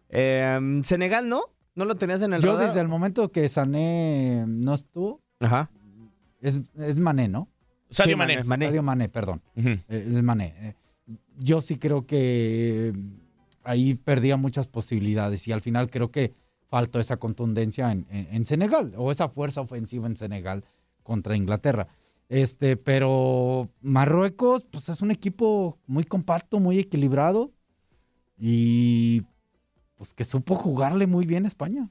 Eh, 0.10 0.80
Senegal, 0.84 1.30
¿no? 1.30 1.44
¿No 1.76 1.86
lo 1.86 1.96
tenías 1.96 2.22
en 2.22 2.34
el 2.34 2.42
Yo 2.42 2.54
radar? 2.54 2.68
desde 2.68 2.82
el 2.82 2.88
momento 2.88 3.32
que 3.32 3.48
Sané 3.48 4.44
no 4.48 4.74
estuvo, 4.74 5.22
Ajá. 5.40 5.70
Es, 6.42 6.60
es 6.78 7.00
Mané, 7.00 7.28
¿no? 7.28 7.48
Sadio 7.90 8.14
Sí, 8.14 8.18
Mané. 8.18 8.44
Mané. 8.44 8.66
Sadio 8.68 8.84
Mané, 8.84 9.10
perdón. 9.10 9.42
Eh, 9.56 9.82
Es 9.90 10.22
Mané. 10.24 10.54
Eh, 10.60 10.76
Yo 11.40 11.62
sí 11.62 11.78
creo 11.78 12.06
que 12.06 12.90
eh, 12.90 12.94
ahí 13.64 13.96
perdía 13.96 14.38
muchas 14.38 14.68
posibilidades 14.68 15.48
y 15.48 15.52
al 15.52 15.62
final 15.62 15.90
creo 15.90 16.12
que 16.12 16.34
faltó 16.68 17.00
esa 17.00 17.18
contundencia 17.18 17.92
en, 17.92 18.06
en- 18.12 18.28
en 18.32 18.46
Senegal 18.46 18.94
o 18.98 19.12
esa 19.12 19.28
fuerza 19.28 19.62
ofensiva 19.62 20.06
en 20.08 20.16
Senegal 20.16 20.64
contra 21.04 21.36
Inglaterra. 21.36 21.88
Este, 22.30 22.78
pero 22.78 23.70
Marruecos, 23.82 24.64
pues 24.70 24.88
es 24.90 25.02
un 25.02 25.10
equipo 25.10 25.80
muy 25.88 26.04
compacto, 26.04 26.60
muy 26.60 26.78
equilibrado 26.78 27.52
y 28.38 29.24
pues 29.96 30.14
que 30.14 30.24
supo 30.24 30.56
jugarle 30.56 31.08
muy 31.08 31.26
bien 31.26 31.46
a 31.46 31.48
España. 31.48 31.90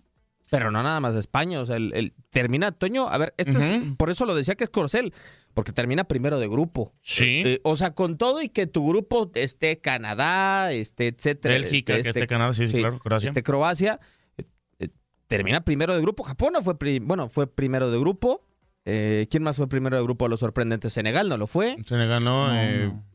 Pero 0.50 0.70
no 0.70 0.82
nada 0.82 1.00
más 1.00 1.14
España. 1.14 1.60
O 1.60 1.66
sea, 1.66 1.76
el, 1.76 1.92
el- 1.94 2.14
termina 2.30 2.72
Toño. 2.72 3.08
A 3.08 3.18
ver, 3.18 3.34
esto 3.36 3.58
es- 3.58 3.82
por 3.96 4.10
eso 4.10 4.24
lo 4.26 4.34
decía 4.34 4.54
que 4.54 4.64
es 4.64 4.70
Corcel, 4.70 5.12
porque 5.54 5.72
termina 5.72 6.04
primero 6.04 6.38
de 6.38 6.48
grupo. 6.48 6.94
Sí. 7.02 7.42
Eh, 7.44 7.60
o 7.64 7.76
sea, 7.76 7.94
con 7.94 8.16
todo 8.18 8.42
y 8.42 8.48
que 8.48 8.66
tu 8.66 8.86
grupo 8.88 9.30
esté 9.34 9.80
Canadá, 9.80 10.72
este, 10.72 11.08
etcétera. 11.08 11.54
Bélgica, 11.54 11.92
este, 11.94 12.02
que 12.02 12.08
este- 12.10 12.20
esté 12.20 12.26
Canadá, 12.26 12.52
sí, 12.52 12.66
sí, 12.66 12.78
claro, 12.80 12.98
Croacia. 12.98 13.28
Este, 13.28 13.42
Croacia. 13.42 14.00
eh, 14.38 14.44
eh, 14.78 14.88
termina 15.26 15.62
primero 15.64 15.94
de 15.94 16.00
grupo. 16.00 16.22
Japón 16.24 16.52
no 16.54 16.62
fue, 16.62 16.74
bueno, 17.00 17.28
fue 17.28 17.46
primero 17.46 17.90
de 17.90 17.98
grupo. 17.98 18.44
¿Quién 18.84 19.42
más 19.42 19.56
fue 19.56 19.68
primero 19.68 19.98
de 19.98 20.02
grupo 20.02 20.24
de 20.24 20.30
los 20.30 20.40
sorprendentes? 20.40 20.94
Senegal 20.94 21.28
no 21.28 21.36
lo 21.36 21.46
fue. 21.46 21.76
Senegal 21.86 22.24
no. 22.24 22.48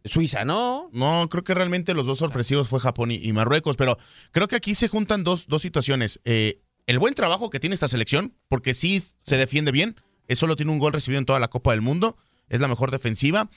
Suiza 0.05 0.45
no. 0.45 0.87
No, 0.93 1.27
creo 1.31 1.43
que 1.43 1.55
realmente 1.55 1.95
los 1.95 2.05
dos 2.05 2.19
sorpresivos 2.19 2.69
fue 2.69 2.79
Japón 2.79 3.09
y, 3.09 3.15
y 3.15 3.33
Marruecos, 3.33 3.75
pero 3.75 3.97
creo 4.29 4.47
que 4.47 4.55
aquí 4.55 4.75
se 4.75 4.87
juntan 4.87 5.23
dos, 5.23 5.47
dos 5.47 5.63
situaciones. 5.63 6.19
Eh, 6.25 6.61
el 6.87 6.99
buen 6.99 7.13
trabajo 7.13 7.49
que 7.49 7.59
tiene 7.59 7.73
esta 7.73 7.87
selección, 7.87 8.33
porque 8.49 8.73
sí 8.73 9.03
se 9.23 9.37
defiende 9.37 9.71
bien, 9.71 9.95
es 10.27 10.39
solo 10.39 10.55
tiene 10.55 10.71
un 10.71 10.79
gol 10.79 10.93
recibido 10.93 11.19
en 11.19 11.25
toda 11.25 11.39
la 11.39 11.49
Copa 11.49 11.71
del 11.71 11.81
Mundo, 11.81 12.17
es 12.49 12.59
la 12.61 12.67
mejor 12.67 12.91
defensiva. 12.91 13.49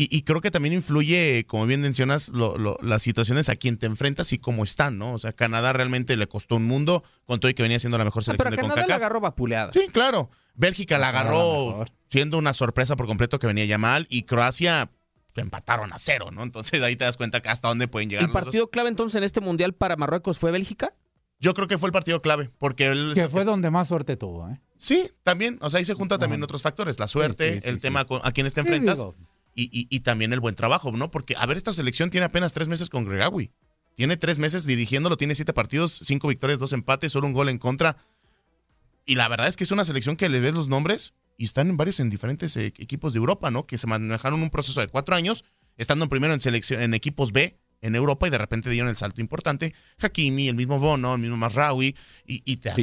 Y, 0.00 0.16
y 0.16 0.22
creo 0.22 0.40
que 0.40 0.52
también 0.52 0.74
influye, 0.74 1.44
como 1.48 1.66
bien 1.66 1.80
mencionas, 1.80 2.28
lo- 2.28 2.56
lo- 2.56 2.78
las 2.82 3.02
situaciones 3.02 3.48
a 3.48 3.56
quien 3.56 3.78
te 3.78 3.86
enfrentas 3.86 4.32
y 4.32 4.38
cómo 4.38 4.62
están, 4.62 4.96
¿no? 4.96 5.12
O 5.12 5.18
sea, 5.18 5.32
Canadá 5.32 5.72
realmente 5.72 6.16
le 6.16 6.28
costó 6.28 6.54
un 6.54 6.66
mundo, 6.66 7.02
con 7.24 7.40
todo 7.40 7.50
y 7.50 7.54
que 7.54 7.62
venía 7.64 7.80
siendo 7.80 7.98
la 7.98 8.04
mejor 8.04 8.22
Ah, 8.22 8.26
selección 8.26 8.50
pero 8.50 8.62
de 8.62 8.68
Canadá 8.68 8.86
la 8.86 8.94
agarró 8.94 9.20
vapuleada. 9.20 9.72
Sí, 9.72 9.86
claro. 9.92 10.30
Bélgica 10.54 10.98
la 10.98 11.06
Ah, 11.06 11.10
agarró 11.10 11.84
siendo 12.06 12.38
una 12.38 12.52
sorpresa 12.54 12.94
por 12.94 13.06
completo 13.06 13.40
que 13.40 13.48
venía 13.48 13.64
ya 13.64 13.78
mal 13.78 14.06
y 14.08 14.22
Croacia 14.22 14.88
empataron 15.34 15.92
a 15.92 15.98
cero, 15.98 16.30
¿no? 16.32 16.42
Entonces 16.44 16.80
ahí 16.82 16.94
te 16.96 17.04
das 17.04 17.16
cuenta 17.16 17.40
que 17.40 17.48
hasta 17.48 17.66
dónde 17.68 17.88
pueden 17.88 18.08
llegar. 18.10 18.24
¿El 18.26 18.32
partido 18.32 18.70
clave 18.70 18.88
entonces 18.90 19.16
en 19.18 19.24
este 19.24 19.40
mundial 19.40 19.72
para 19.74 19.96
Marruecos 19.96 20.38
fue 20.38 20.50
Bélgica? 20.52 20.94
Yo 21.40 21.54
creo 21.54 21.68
que 21.68 21.78
fue 21.78 21.88
el 21.88 21.92
partido 21.92 22.20
clave, 22.20 22.50
porque 22.58 22.86
él... 22.88 23.12
Que 23.14 23.28
fue 23.28 23.44
donde 23.44 23.70
más 23.70 23.86
suerte 23.88 24.16
tuvo, 24.16 24.48
¿eh? 24.48 24.60
Sí, 24.76 25.08
también. 25.22 25.58
O 25.60 25.70
sea, 25.70 25.78
ahí 25.78 25.84
se 25.84 25.94
juntan 25.94 26.18
también 26.18 26.40
Ajá. 26.40 26.46
otros 26.46 26.62
factores. 26.62 26.98
La 26.98 27.06
suerte, 27.08 27.48
Sí, 27.48 27.54
sí, 27.54 27.60
sí, 27.60 27.68
el 27.68 27.76
sí. 27.76 27.82
tema 27.82 28.04
con- 28.06 28.20
a 28.24 28.32
quienes 28.32 28.54
te 28.54 28.60
enfrentas 28.60 29.04
y, 29.54 29.64
y- 29.64 29.86
y 29.88 30.00
también 30.00 30.32
el 30.32 30.40
buen 30.40 30.54
trabajo, 30.56 30.90
¿no? 30.92 31.10
Porque, 31.10 31.34
a 31.36 31.46
ver, 31.46 31.56
esta 31.56 31.72
selección 31.72 32.10
tiene 32.10 32.24
apenas 32.26 32.52
tres 32.52 32.68
meses 32.68 32.90
con 32.90 33.04
Gregawi. 33.04 33.50
Tiene 33.94 34.16
tres 34.16 34.38
meses 34.38 34.64
dirigiéndolo, 34.64 35.16
tiene 35.16 35.34
siete 35.34 35.52
partidos, 35.52 36.00
cinco 36.04 36.28
victorias, 36.28 36.58
dos 36.60 36.72
empates, 36.72 37.12
solo 37.12 37.26
un 37.26 37.32
gol 37.32 37.48
en 37.48 37.58
contra. 37.58 37.96
Y 39.04 39.14
la 39.14 39.28
verdad 39.28 39.48
es 39.48 39.56
que 39.56 39.64
es 39.64 39.70
una 39.70 39.84
selección 39.84 40.16
que 40.16 40.28
le 40.28 40.40
ves 40.40 40.54
los 40.54 40.68
nombres 40.68 41.14
y 41.36 41.44
están 41.44 41.68
en 41.70 41.76
varios 41.76 41.98
en 42.00 42.10
diferentes 42.10 42.56
eh, 42.56 42.72
equipos 42.78 43.12
de 43.12 43.18
Europa, 43.18 43.50
¿no? 43.50 43.66
Que 43.66 43.78
se 43.78 43.86
manejaron 43.86 44.42
un 44.42 44.50
proceso 44.50 44.80
de 44.80 44.88
cuatro 44.88 45.14
años, 45.16 45.44
estando 45.76 46.04
en 46.04 46.08
primero 46.10 46.34
en 46.34 46.40
selección, 46.40 46.82
en 46.82 46.94
equipos 46.94 47.32
B 47.32 47.58
en 47.80 47.94
Europa 47.94 48.26
y 48.26 48.30
de 48.30 48.38
repente 48.38 48.70
dieron 48.70 48.88
el 48.88 48.96
salto 48.96 49.20
importante. 49.20 49.74
Hakimi, 50.00 50.48
el 50.48 50.54
mismo 50.56 50.78
Bono, 50.78 51.14
el 51.14 51.20
mismo 51.20 51.36
Masraoui 51.36 51.94
y, 52.26 52.42
y 52.44 52.56
te 52.56 52.68
das 52.70 52.76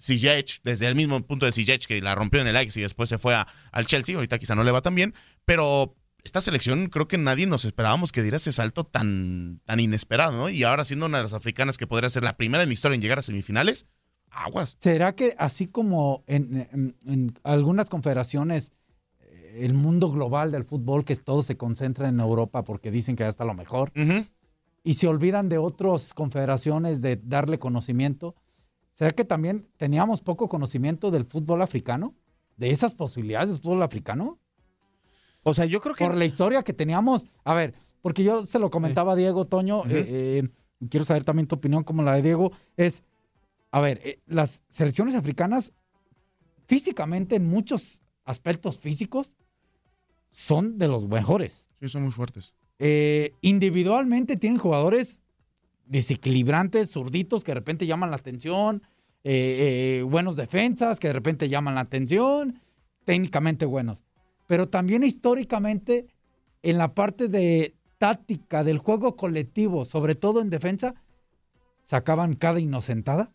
Ziyech. 0.00 0.60
Desde 0.64 0.86
el 0.86 0.94
mismo 0.94 1.20
punto 1.26 1.46
de 1.46 1.52
Ziyech, 1.52 1.86
que 1.86 2.00
la 2.00 2.14
rompió 2.14 2.40
en 2.40 2.46
el 2.46 2.56
Ajax 2.56 2.76
y 2.76 2.82
después 2.82 3.08
se 3.08 3.18
fue 3.18 3.34
a- 3.34 3.46
al 3.72 3.86
Chelsea, 3.86 4.14
ahorita 4.14 4.38
quizá 4.38 4.54
no 4.54 4.64
le 4.64 4.70
va 4.72 4.82
tan 4.82 4.94
bien, 4.94 5.14
pero 5.44 5.96
esta 6.24 6.40
selección 6.40 6.88
creo 6.88 7.08
que 7.08 7.16
nadie 7.16 7.46
nos 7.46 7.64
esperábamos 7.64 8.12
que 8.12 8.22
diera 8.22 8.36
ese 8.36 8.52
salto 8.52 8.84
tan, 8.84 9.60
tan 9.64 9.80
inesperado, 9.80 10.32
¿no? 10.32 10.48
Y 10.50 10.62
ahora 10.64 10.84
siendo 10.84 11.06
una 11.06 11.18
de 11.18 11.22
las 11.24 11.32
africanas 11.32 11.78
que 11.78 11.86
podría 11.86 12.10
ser 12.10 12.22
la 12.22 12.36
primera 12.36 12.62
en 12.62 12.68
la 12.68 12.74
historia 12.74 12.96
en 12.96 13.00
llegar 13.00 13.18
a 13.18 13.22
semifinales, 13.22 13.86
aguas. 14.30 14.76
¿Será 14.78 15.14
que 15.14 15.34
así 15.38 15.66
como 15.68 16.24
en, 16.26 16.68
en- 16.72 16.96
en 17.06 17.34
algunas 17.44 17.88
confederaciones, 17.88 18.72
el 19.64 19.74
mundo 19.74 20.10
global 20.10 20.50
del 20.50 20.64
fútbol, 20.64 21.04
que 21.04 21.14
todo 21.16 21.42
se 21.42 21.56
concentra 21.56 22.08
en 22.08 22.20
Europa 22.20 22.64
porque 22.64 22.90
dicen 22.90 23.16
que 23.16 23.24
ya 23.24 23.28
está 23.28 23.44
lo 23.44 23.54
mejor, 23.54 23.92
y 24.84 24.94
se 24.94 25.06
olvidan 25.06 25.48
de 25.48 25.58
otras 25.58 26.14
confederaciones 26.14 27.00
de 27.00 27.16
darle 27.16 27.58
conocimiento, 27.58 28.34
¿será 28.90 29.10
que 29.10 29.24
también 29.24 29.68
teníamos 29.76 30.22
poco 30.22 30.48
conocimiento 30.48 31.10
del 31.10 31.24
fútbol 31.24 31.62
africano? 31.62 32.14
¿De 32.56 32.70
esas 32.70 32.94
posibilidades 32.94 33.50
del 33.50 33.58
fútbol 33.58 33.82
africano? 33.82 34.38
O 35.42 35.54
sea, 35.54 35.64
yo 35.64 35.80
creo 35.80 35.94
que 35.94 36.04
Por 36.04 36.16
la 36.16 36.24
historia 36.24 36.62
que 36.62 36.72
teníamos. 36.72 37.26
A 37.44 37.54
ver, 37.54 37.74
porque 38.00 38.22
yo 38.22 38.44
se 38.44 38.58
lo 38.58 38.70
comentaba 38.70 39.12
a 39.12 39.16
Diego 39.16 39.44
Toño, 39.46 39.84
eh, 39.86 40.06
eh, 40.08 40.48
y 40.80 40.88
quiero 40.88 41.04
saber 41.04 41.24
también 41.24 41.46
tu 41.46 41.56
opinión 41.56 41.84
como 41.84 42.02
la 42.02 42.14
de 42.14 42.22
Diego, 42.22 42.52
es, 42.76 43.02
a 43.70 43.80
ver, 43.80 44.00
eh, 44.04 44.20
las 44.26 44.62
selecciones 44.68 45.14
africanas 45.14 45.72
físicamente 46.66 47.36
en 47.36 47.46
muchos 47.46 48.02
aspectos 48.24 48.78
físicos 48.78 49.36
son 50.30 50.78
de 50.78 50.88
los 50.88 51.06
mejores. 51.06 51.70
Sí, 51.80 51.88
son 51.88 52.02
muy 52.02 52.12
fuertes. 52.12 52.54
Eh, 52.78 53.32
individualmente 53.40 54.36
tienen 54.36 54.58
jugadores 54.58 55.22
desequilibrantes, 55.86 56.92
zurditos 56.92 57.44
que 57.44 57.52
de 57.52 57.56
repente 57.56 57.86
llaman 57.86 58.10
la 58.10 58.16
atención, 58.16 58.82
eh, 59.24 59.98
eh, 59.98 60.02
buenos 60.02 60.36
defensas 60.36 61.00
que 61.00 61.08
de 61.08 61.14
repente 61.14 61.48
llaman 61.48 61.74
la 61.74 61.80
atención, 61.80 62.60
técnicamente 63.04 63.66
buenos. 63.66 64.04
Pero 64.46 64.68
también 64.68 65.02
históricamente 65.02 66.06
en 66.62 66.78
la 66.78 66.94
parte 66.94 67.28
de 67.28 67.74
táctica 67.98 68.64
del 68.64 68.78
juego 68.78 69.16
colectivo, 69.16 69.84
sobre 69.84 70.14
todo 70.14 70.40
en 70.40 70.50
defensa, 70.50 70.94
sacaban 71.82 72.34
cada 72.34 72.60
inocentada. 72.60 73.32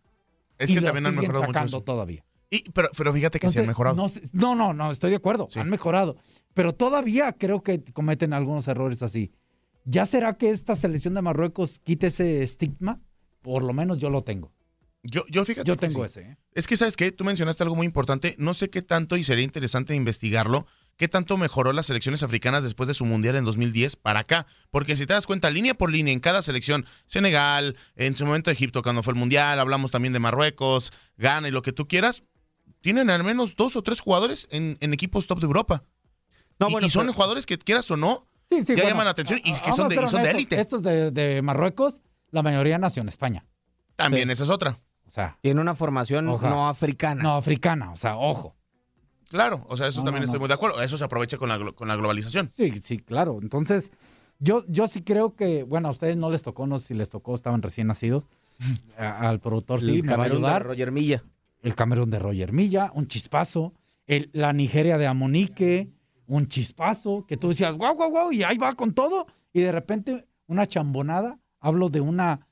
Es 0.58 0.70
y 0.70 0.76
que 0.76 0.82
también 0.82 1.08
han 1.08 1.16
mejorado 1.16 1.42
mucho 1.42 1.54
sacando 1.54 1.78
eso. 1.78 1.84
todavía. 1.84 2.24
Y, 2.54 2.70
pero, 2.72 2.90
pero 2.96 3.12
fíjate 3.12 3.40
que 3.40 3.50
se 3.50 3.62
han 3.62 3.68
mejorado. 3.68 3.96
No, 3.96 4.08
no, 4.34 4.54
no, 4.54 4.74
no, 4.76 4.92
estoy 4.92 5.10
de 5.10 5.16
acuerdo. 5.16 5.48
Sí. 5.50 5.60
Han 5.60 5.72
mejorado. 5.72 6.18
Pero 6.54 6.76
todavía 6.76 7.34
creo 7.34 7.64
que 7.64 7.84
cometen 7.84 8.32
algunos 8.32 8.68
errores 8.68 9.02
así. 9.02 9.32
¿Ya 9.86 10.06
será 10.06 10.36
que 10.36 10.52
esta 10.52 10.76
selección 10.76 11.16
de 11.16 11.24
Marruecos 11.24 11.80
quite 11.80 12.08
ese 12.08 12.44
estigma? 12.44 13.02
Por 13.42 13.64
lo 13.64 13.74
menos 13.74 13.98
yo 13.98 14.12
lo 14.12 14.22
tengo. 14.22 14.52
Yo, 15.02 15.24
yo 15.30 15.44
fíjate 15.44 15.68
Yo 15.68 15.78
tengo 15.78 16.08
sí. 16.08 16.20
ese. 16.20 16.32
¿eh? 16.32 16.38
Es 16.54 16.68
que, 16.68 16.78
¿sabes 16.78 16.96
qué? 16.96 17.12
Tú 17.12 17.24
mencionaste 17.26 17.64
algo 17.64 17.76
muy 17.76 17.88
importante. 17.88 18.36
No 18.38 18.54
sé 18.54 18.70
qué 18.70 18.84
tanto, 18.84 19.18
y 19.18 19.24
sería 19.24 19.44
interesante 19.44 19.96
investigarlo, 19.96 20.68
qué 20.96 21.08
tanto 21.08 21.38
mejoró 21.38 21.74
las 21.74 21.88
selecciones 21.88 22.22
africanas 22.22 22.64
después 22.64 22.88
de 22.88 22.94
su 22.94 23.04
mundial 23.04 23.36
en 23.36 23.46
2010 23.46 23.96
para 23.96 24.20
acá. 24.20 24.46
Porque 24.70 24.96
si 24.96 25.08
te 25.08 25.14
das 25.14 25.26
cuenta, 25.26 25.50
línea 25.50 25.74
por 25.74 25.92
línea, 25.92 26.14
en 26.14 26.20
cada 26.20 26.44
selección, 26.44 26.86
Senegal, 27.06 27.76
en 27.96 28.16
su 28.16 28.26
momento 28.26 28.52
Egipto, 28.52 28.84
cuando 28.84 29.02
fue 29.02 29.14
el 29.14 29.20
mundial, 29.20 29.60
hablamos 29.60 29.92
también 29.92 30.14
de 30.14 30.20
Marruecos, 30.20 30.94
Ghana 31.18 31.48
y 31.48 31.52
lo 31.52 31.64
que 31.64 31.74
tú 31.74 31.88
quieras, 31.88 32.22
tienen 32.84 33.10
al 33.10 33.24
menos 33.24 33.56
dos 33.56 33.76
o 33.76 33.82
tres 33.82 34.00
jugadores 34.02 34.48
en, 34.52 34.78
en 34.82 34.94
equipos 34.94 35.26
top 35.26 35.40
de 35.40 35.46
Europa. 35.48 35.84
No, 36.60 36.70
y, 36.70 36.74
bueno, 36.74 36.86
y 36.88 36.90
son 36.92 37.04
pero- 37.08 37.14
jugadores 37.14 37.46
que 37.48 37.58
quieras 37.58 37.90
o 37.90 37.98
no, 37.98 38.28
Sí, 38.50 38.58
sí, 38.62 38.68
Ya 38.68 38.84
bueno, 38.84 38.90
llaman 38.90 39.06
la 39.06 39.12
atención 39.12 39.40
y 39.44 39.54
a- 39.54 39.60
que 39.62 39.72
son 39.72 39.88
vamos 39.88 39.90
de- 39.90 39.96
a 39.96 40.02
ser 40.02 40.08
y 40.08 40.12
son 40.12 40.24
de 40.24 40.30
élite. 40.32 40.60
Estos 40.60 40.84
de, 40.84 41.10
de 41.12 41.42
Marruecos, 41.42 42.02
la 42.30 42.44
mayoría 42.44 42.78
nació 42.78 43.02
en 43.02 43.08
España. 43.08 43.46
también 43.96 44.28
Sí. 44.28 44.34
esa 44.34 44.44
es 44.44 44.50
otra. 44.50 44.80
O 45.08 45.10
sea, 45.10 45.38
Tiene 45.42 45.62
una 45.62 45.76
formación 45.76 46.28
Oja. 46.28 46.50
no 46.50 46.68
africana. 46.68 47.24
no 47.24 47.36
africana. 47.36 47.92
O 47.92 47.96
sea, 47.96 48.18
ojo. 48.18 48.56
Claro, 49.30 49.66
o 49.70 49.78
sea, 49.78 49.88
eso 49.88 50.02
No, 50.02 50.06
también 50.06 50.22
no, 50.22 50.26
estoy 50.26 50.36
no. 50.36 50.40
muy 50.42 50.48
de 50.50 50.54
acuerdo. 50.56 50.82
Eso 50.82 50.98
se 50.98 51.04
aprovecha 51.04 51.38
con 51.38 51.50
la, 51.50 51.58
con 51.74 51.88
la 51.88 51.96
globalización. 51.96 52.50
Sí, 52.50 52.80
sí, 52.84 52.98
claro. 53.00 53.40
Entonces, 53.42 53.92
yo, 54.40 54.66
yo 54.68 54.88
sí 54.88 55.02
creo 55.02 55.36
que, 55.36 55.64
bueno, 55.64 55.88
a 55.88 55.92
ustedes 55.92 56.18
no 56.18 56.30
les 56.30 56.44
tocó, 56.44 56.68
no 56.68 56.78
sé 56.80 56.88
si 56.90 56.94
les 56.96 57.10
tocó, 57.10 57.34
estaban 57.34 57.62
recién 57.62 57.88
nacidos. 57.88 58.26
A- 58.98 59.30
al 59.30 59.40
productor 59.40 59.82
sí, 59.82 60.02
me 60.04 60.16
va 60.16 60.24
a 60.24 60.28
ayudar. 60.28 60.64
Roger 60.66 60.92
Milla. 60.92 61.24
El 61.64 61.76
Camerún 61.76 62.12
de 62.12 62.20
Roger 62.20 62.52
Milla, 62.52 62.92
un 62.94 63.08
chispazo, 63.08 63.74
el, 64.06 64.30
la 64.34 64.54
Nigeria 64.54 64.98
de 64.98 65.08
Amonique, 65.08 65.90
un 66.28 66.48
chispazo, 66.48 67.26
que 67.26 67.38
tú 67.38 67.50
decías, 67.50 67.74
guau, 67.74 67.96
guau, 67.96 68.12
guau, 68.12 68.32
y 68.32 68.44
ahí 68.44 68.58
va 68.58 68.74
con 68.74 68.94
todo, 68.94 69.26
y 69.52 69.62
de 69.62 69.72
repente 69.72 70.28
una 70.46 70.68
chambonada, 70.68 71.40
hablo 71.60 71.90
de 71.90 72.02
una, 72.02 72.48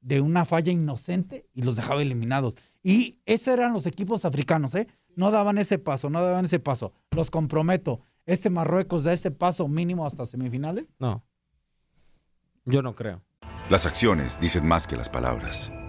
de 0.00 0.20
una 0.20 0.44
falla 0.44 0.72
inocente 0.72 1.46
y 1.52 1.62
los 1.62 1.76
dejaba 1.76 2.02
eliminados. 2.02 2.54
Y 2.82 3.20
esos 3.26 3.48
eran 3.48 3.72
los 3.72 3.86
equipos 3.86 4.24
africanos, 4.24 4.74
¿eh? 4.74 4.88
No 5.14 5.30
daban 5.30 5.58
ese 5.58 5.78
paso, 5.78 6.10
no 6.10 6.22
daban 6.22 6.46
ese 6.46 6.58
paso. 6.58 6.92
Los 7.12 7.30
comprometo. 7.30 8.00
Este 8.26 8.50
Marruecos 8.50 9.04
da 9.04 9.12
ese 9.12 9.30
paso 9.30 9.68
mínimo 9.68 10.06
hasta 10.06 10.26
semifinales. 10.26 10.86
No. 10.98 11.24
Yo 12.64 12.82
no 12.82 12.94
creo. 12.94 13.22
Las 13.70 13.86
acciones 13.86 14.40
dicen 14.40 14.66
más 14.66 14.86
que 14.86 14.96
las 14.96 15.08
palabras. 15.08 15.70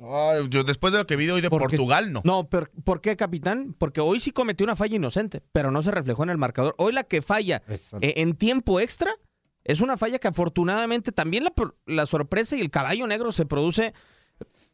Ay, 0.00 0.48
yo 0.50 0.64
después 0.64 0.92
de 0.92 0.98
lo 0.98 1.06
que 1.06 1.16
vi 1.16 1.30
hoy 1.30 1.40
de 1.40 1.48
Porque 1.50 1.76
Portugal, 1.76 2.12
no. 2.12 2.20
No, 2.24 2.48
pero 2.48 2.68
¿por 2.84 3.00
qué, 3.00 3.16
capitán? 3.16 3.74
Porque 3.78 4.00
hoy 4.00 4.20
sí 4.20 4.32
cometió 4.32 4.64
una 4.64 4.76
falla 4.76 4.96
inocente, 4.96 5.40
pero 5.52 5.70
no 5.70 5.82
se 5.82 5.90
reflejó 5.92 6.24
en 6.24 6.30
el 6.30 6.38
marcador. 6.38 6.74
Hoy 6.78 6.92
la 6.92 7.04
que 7.04 7.22
falla 7.22 7.62
eh, 7.68 8.14
en 8.16 8.34
tiempo 8.34 8.80
extra 8.80 9.12
es 9.62 9.80
una 9.80 9.96
falla 9.96 10.18
que 10.18 10.28
afortunadamente 10.28 11.12
también 11.12 11.44
la, 11.44 11.52
la 11.86 12.06
sorpresa 12.06 12.56
y 12.56 12.60
el 12.60 12.70
caballo 12.70 13.06
negro 13.06 13.30
se 13.32 13.46
produce 13.46 13.94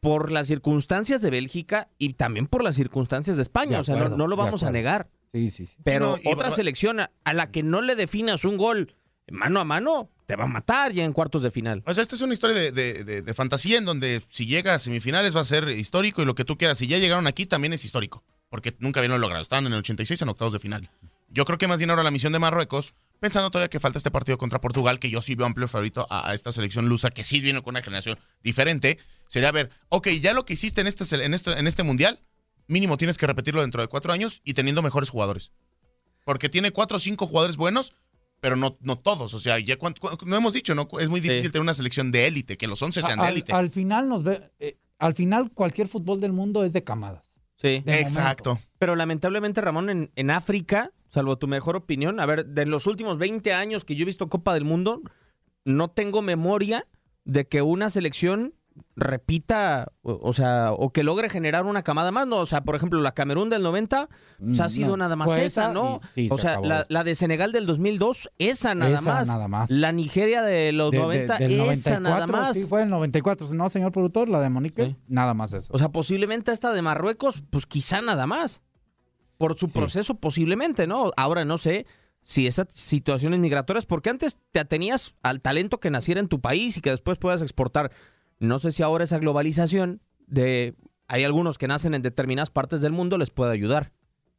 por 0.01 0.33
las 0.33 0.47
circunstancias 0.47 1.21
de 1.21 1.31
Bélgica 1.31 1.91
y 1.99 2.15
también 2.15 2.47
por 2.47 2.65
las 2.65 2.75
circunstancias 2.77 3.37
de 3.37 3.43
España. 3.43 3.73
De 3.77 3.81
o 3.81 3.85
sea, 3.85 3.97
no, 3.97 4.27
lo 4.27 4.37
vamos 4.37 4.63
a 4.63 4.71
negar. 4.71 5.11
Sí, 5.31 5.51
sí, 5.51 5.67
sí. 5.67 5.77
Pero 5.85 6.19
No, 6.25 6.31
otra 6.33 6.49
va- 6.49 6.55
selección 6.57 7.01
a, 7.01 7.11
a 7.25 7.35
la 7.35 7.51
que 7.53 7.63
no 7.63 7.83
le 7.83 7.95
definas 7.95 8.45
un 8.45 8.57
gol 8.57 8.97
mano 9.31 9.61
a 9.61 9.65
mano, 9.65 10.09
te 10.31 10.37
va 10.37 10.45
a 10.45 10.47
matar 10.47 10.93
ya 10.93 11.03
en 11.05 11.13
cuartos 11.13 11.43
de 11.43 11.51
final. 11.51 11.83
O 11.87 11.93
sea, 11.93 12.03
esta 12.03 12.15
es 12.15 12.21
una 12.21 12.33
historia 12.35 12.55
de, 12.57 12.71
de- 12.71 13.23
de- 13.23 13.35
fantasía 13.35 13.79
en 13.79 13.85
donde 13.85 14.23
si 14.31 14.47
llega 14.47 14.75
a 14.75 14.79
semifinales 14.79 15.35
va 15.35 15.41
a 15.41 15.45
ser 15.45 15.69
histórico 15.71 16.23
y 16.23 16.25
lo 16.25 16.37
que 16.37 16.45
tú 16.45 16.57
quieras. 16.57 16.79
Si 16.79 16.87
ya 16.87 16.99
llegaron 16.99 17.27
aquí 17.27 17.47
también 17.47 17.73
es 17.73 17.85
histórico, 17.85 18.23
porque 18.49 18.77
nunca 18.79 19.01
habían 19.01 19.21
logrado. 19.21 19.43
Estaban 19.43 19.67
en 19.67 19.73
el 19.73 19.81
86 19.81 20.23
en 20.23 20.29
octavos 20.29 20.53
de 20.53 20.61
final. 20.61 20.89
Yo 21.31 21.45
creo 21.45 21.59
que 21.59 21.67
más 21.67 21.79
bien 21.79 21.91
ahora 21.91 22.05
la 22.05 22.13
misión 22.13 22.33
de 22.33 22.39
Marruecos, 22.39 22.95
pensando 23.19 23.51
todavía 23.51 23.71
que 23.71 23.81
falta 23.81 23.99
este 23.99 24.13
partido 24.13 24.39
contra 24.39 24.61
Portugal, 24.61 25.01
que 25.01 25.11
yo 25.11 25.21
sí 25.21 25.35
veo 25.35 25.47
amplio 25.47 25.67
favorito 25.67 26.07
a, 26.11 26.33
esta 26.33 26.53
selección 26.53 26.89
lusa, 26.89 27.11
que 27.11 27.25
sí 27.25 27.41
viene 27.41 27.61
con 27.63 27.73
una 27.73 27.83
generación 27.83 28.17
diferente, 28.45 28.99
sería 29.27 29.51
ver, 29.51 29.71
ok, 29.89 30.09
ya 30.21 30.33
lo 30.33 30.45
que 30.47 30.53
hiciste 30.55 30.81
en 30.81 30.87
este, 30.87 31.05
en 31.25 31.35
este, 31.35 31.53
en 31.59 31.67
este 31.67 31.83
mundial, 31.83 32.21
mínimo 32.69 32.97
tienes 32.97 33.19
que 33.19 33.27
repetirlo 33.27 33.63
dentro 33.63 33.83
de 33.83 33.89
cuatro 33.89 34.13
años 34.13 34.43
y 34.45 34.55
teniendo 34.55 34.81
mejores 34.81 35.11
jugadores. 35.11 35.51
Porque 36.25 36.49
tiene 36.49 36.71
cuatro 36.71 36.99
o 36.99 37.01
cinco 37.01 37.27
jugadores 37.27 37.57
buenos, 37.57 37.95
pero 38.41 38.57
no, 38.57 38.75
no 38.81 38.99
todos. 38.99 39.35
O 39.35 39.39
sea, 39.39 39.59
ya 39.59 39.77
cuan- 39.77 39.95
no 40.27 40.37
hemos 40.37 40.53
dicho, 40.53 40.75
¿no? 40.75 40.89
Es 40.99 41.09
muy 41.09 41.21
difícil 41.21 41.45
Sí. 41.45 41.51
tener 41.53 41.63
una 41.63 41.75
selección 41.75 42.11
de 42.11 42.27
élite, 42.27 42.57
que 42.57 42.67
los 42.67 42.83
11 42.83 43.03
sean 43.03 43.19
de 43.21 43.29
élite. 43.29 43.53
al 43.53 43.71
final 43.71 44.09
nos 44.09 44.23
ve, 44.23 44.51
eh, 44.59 44.79
al 44.99 45.15
final 45.15 45.51
cualquier 45.53 45.89
fútbol 45.89 46.21
del 46.21 46.33
mundo 46.33 46.65
es 46.65 46.73
de 46.73 46.83
camadas. 46.85 47.25
Sí. 47.57 47.83
de 47.85 48.01
Exacto. 48.01 48.59
Pero 48.79 48.97
lamentablemente, 48.97 49.61
Ramón, 49.61 49.91
en, 49.91 50.11
en 50.17 50.31
África, 50.31 50.93
salvo 51.11 51.37
tu 51.37 51.47
mejor 51.47 51.77
opinión, 51.77 52.19
a 52.19 52.25
ver, 52.25 52.47
de 52.47 52.65
los 52.65 52.87
últimos 52.87 53.19
20 53.19 53.53
años 53.53 53.85
que 53.85 53.95
yo 53.97 54.03
he 54.03 54.07
visto 54.07 54.31
Copa 54.31 54.55
del 54.55 54.65
Mundo, 54.65 55.03
no 55.67 55.89
tengo 55.91 56.23
memoria 56.23 56.87
de 57.27 57.47
que 57.47 57.61
una 57.61 57.91
selección 57.91 58.55
repita, 58.97 59.93
o, 60.03 60.33
sea, 60.33 60.73
o 60.73 60.93
que 60.93 61.03
logre 61.03 61.31
generar 61.31 61.65
una 61.65 61.83
camada 61.83 62.13
más, 62.13 62.27
¿no? 62.27 62.37
O 62.39 62.47
sea, 62.47 62.63
por 62.63 62.77
ejemplo, 62.77 63.01
la 63.01 63.13
Camerún 63.13 63.49
del 63.51 63.63
90, 63.63 64.09
pues, 64.39 64.61
ha 64.61 64.67
Mm, 64.67 64.71
sido 64.71 64.89
no, 64.91 64.97
nada 64.99 65.17
más 65.17 65.31
esa, 65.33 65.43
esa 65.43 65.73
¿no? 65.73 66.01
y- 66.17 66.23
sí, 66.23 66.29
o 66.31 66.37
se 66.37 66.43
sea, 66.43 66.61
la, 66.61 67.05
de 67.05 67.15
Senegal 67.15 67.53
del 67.53 67.67
2002, 67.67 68.31
esa 68.39 68.75
nada 68.75 68.99
Esa 68.99 69.13
más. 69.13 69.27
nada 69.27 69.49
más. 69.49 69.71
La 69.71 69.93
Nigeria 69.93 70.43
de 70.43 70.73
los 70.73 70.91
De- 70.91 70.99
de- 70.99 71.03
90, 71.03 71.39
del 71.39 71.53
esa 71.71 72.01
nada 72.01 72.27
94, 72.27 72.37
más. 72.37 72.57
Sí, 72.57 72.67
fue 72.67 72.83
el 72.83 72.91
94, 72.91 73.49
¿no, 73.55 73.69
señor 73.71 73.93
productor? 73.93 74.29
La 74.29 74.41
de 74.41 74.51
Monique, 74.51 74.85
Sí. 74.87 74.97
nada 75.09 75.35
más 75.35 75.53
eso. 75.53 75.73
O 75.73 75.79
sea, 75.79 75.89
posiblemente 75.91 76.53
esta 76.53 76.73
de 76.73 76.83
Marruecos, 76.83 77.43
pues 77.51 77.67
quizá 77.67 78.01
nada 78.03 78.27
más. 78.27 78.63
Por 79.39 79.59
su 79.59 79.69
Sí. 79.69 79.79
proceso, 79.79 80.17
posiblemente, 80.17 80.87
¿no? 80.87 81.13
Ahora 81.17 81.47
no 81.47 81.57
sé 81.57 81.87
si 82.23 82.47
esas 82.47 82.67
situaciones 82.75 83.41
migratorias, 83.41 83.87
porque 83.87 84.11
antes 84.11 84.39
te 84.51 84.61
atenías 84.61 85.15
al 85.23 85.41
talento 85.41 85.81
que 85.81 85.89
naciera 85.91 86.21
en 86.21 86.29
tu 86.29 86.43
país 86.43 86.77
y 86.77 86.83
que 86.83 86.91
después 86.91 87.19
puedas 87.19 87.41
exportar. 87.41 87.91
No 88.41 88.59
sé 88.59 88.73
si 88.73 88.83
ahora 88.83 89.05
esa 89.05 89.19
globalización 89.19 90.01
de 90.27 90.75
hay 91.07 91.25
algunos 91.25 91.59
que 91.59 91.69
nacen 91.69 91.95
en 91.95 92.03
determinadas 92.03 92.51
partes 92.51 92.81
del 92.81 92.93
mundo 92.93 93.19
les 93.19 93.31
puede 93.31 93.53
ayudar. 93.53 93.93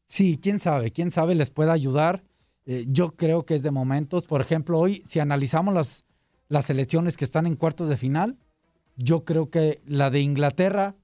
Sí, 0.06 0.40
quién 0.42 0.60
sabe, 0.60 0.92
quién 0.92 1.12
sabe 1.12 1.36
les 1.36 1.50
puede 1.50 1.72
ayudar. 1.72 2.24
Eh, 2.66 2.86
yo 2.88 3.16
creo 3.16 3.46
que 3.46 3.56
es 3.56 3.64
de 3.64 3.72
momentos. 3.72 4.26
Por 4.26 4.42
ejemplo, 4.42 4.80
hoy, 4.80 5.04
si 5.06 5.20
analizamos 5.20 5.74
las, 5.74 6.06
las 6.48 6.66
selecciones 6.66 7.16
que 7.16 7.26
están 7.26 7.46
en 7.46 7.56
cuartos 7.56 7.90
de 7.90 7.98
final, 7.98 8.38
yo 8.98 9.24
creo 9.24 9.50
que 9.50 9.82
la 9.86 10.10
de 10.10 10.20
Inglaterra 10.22 10.96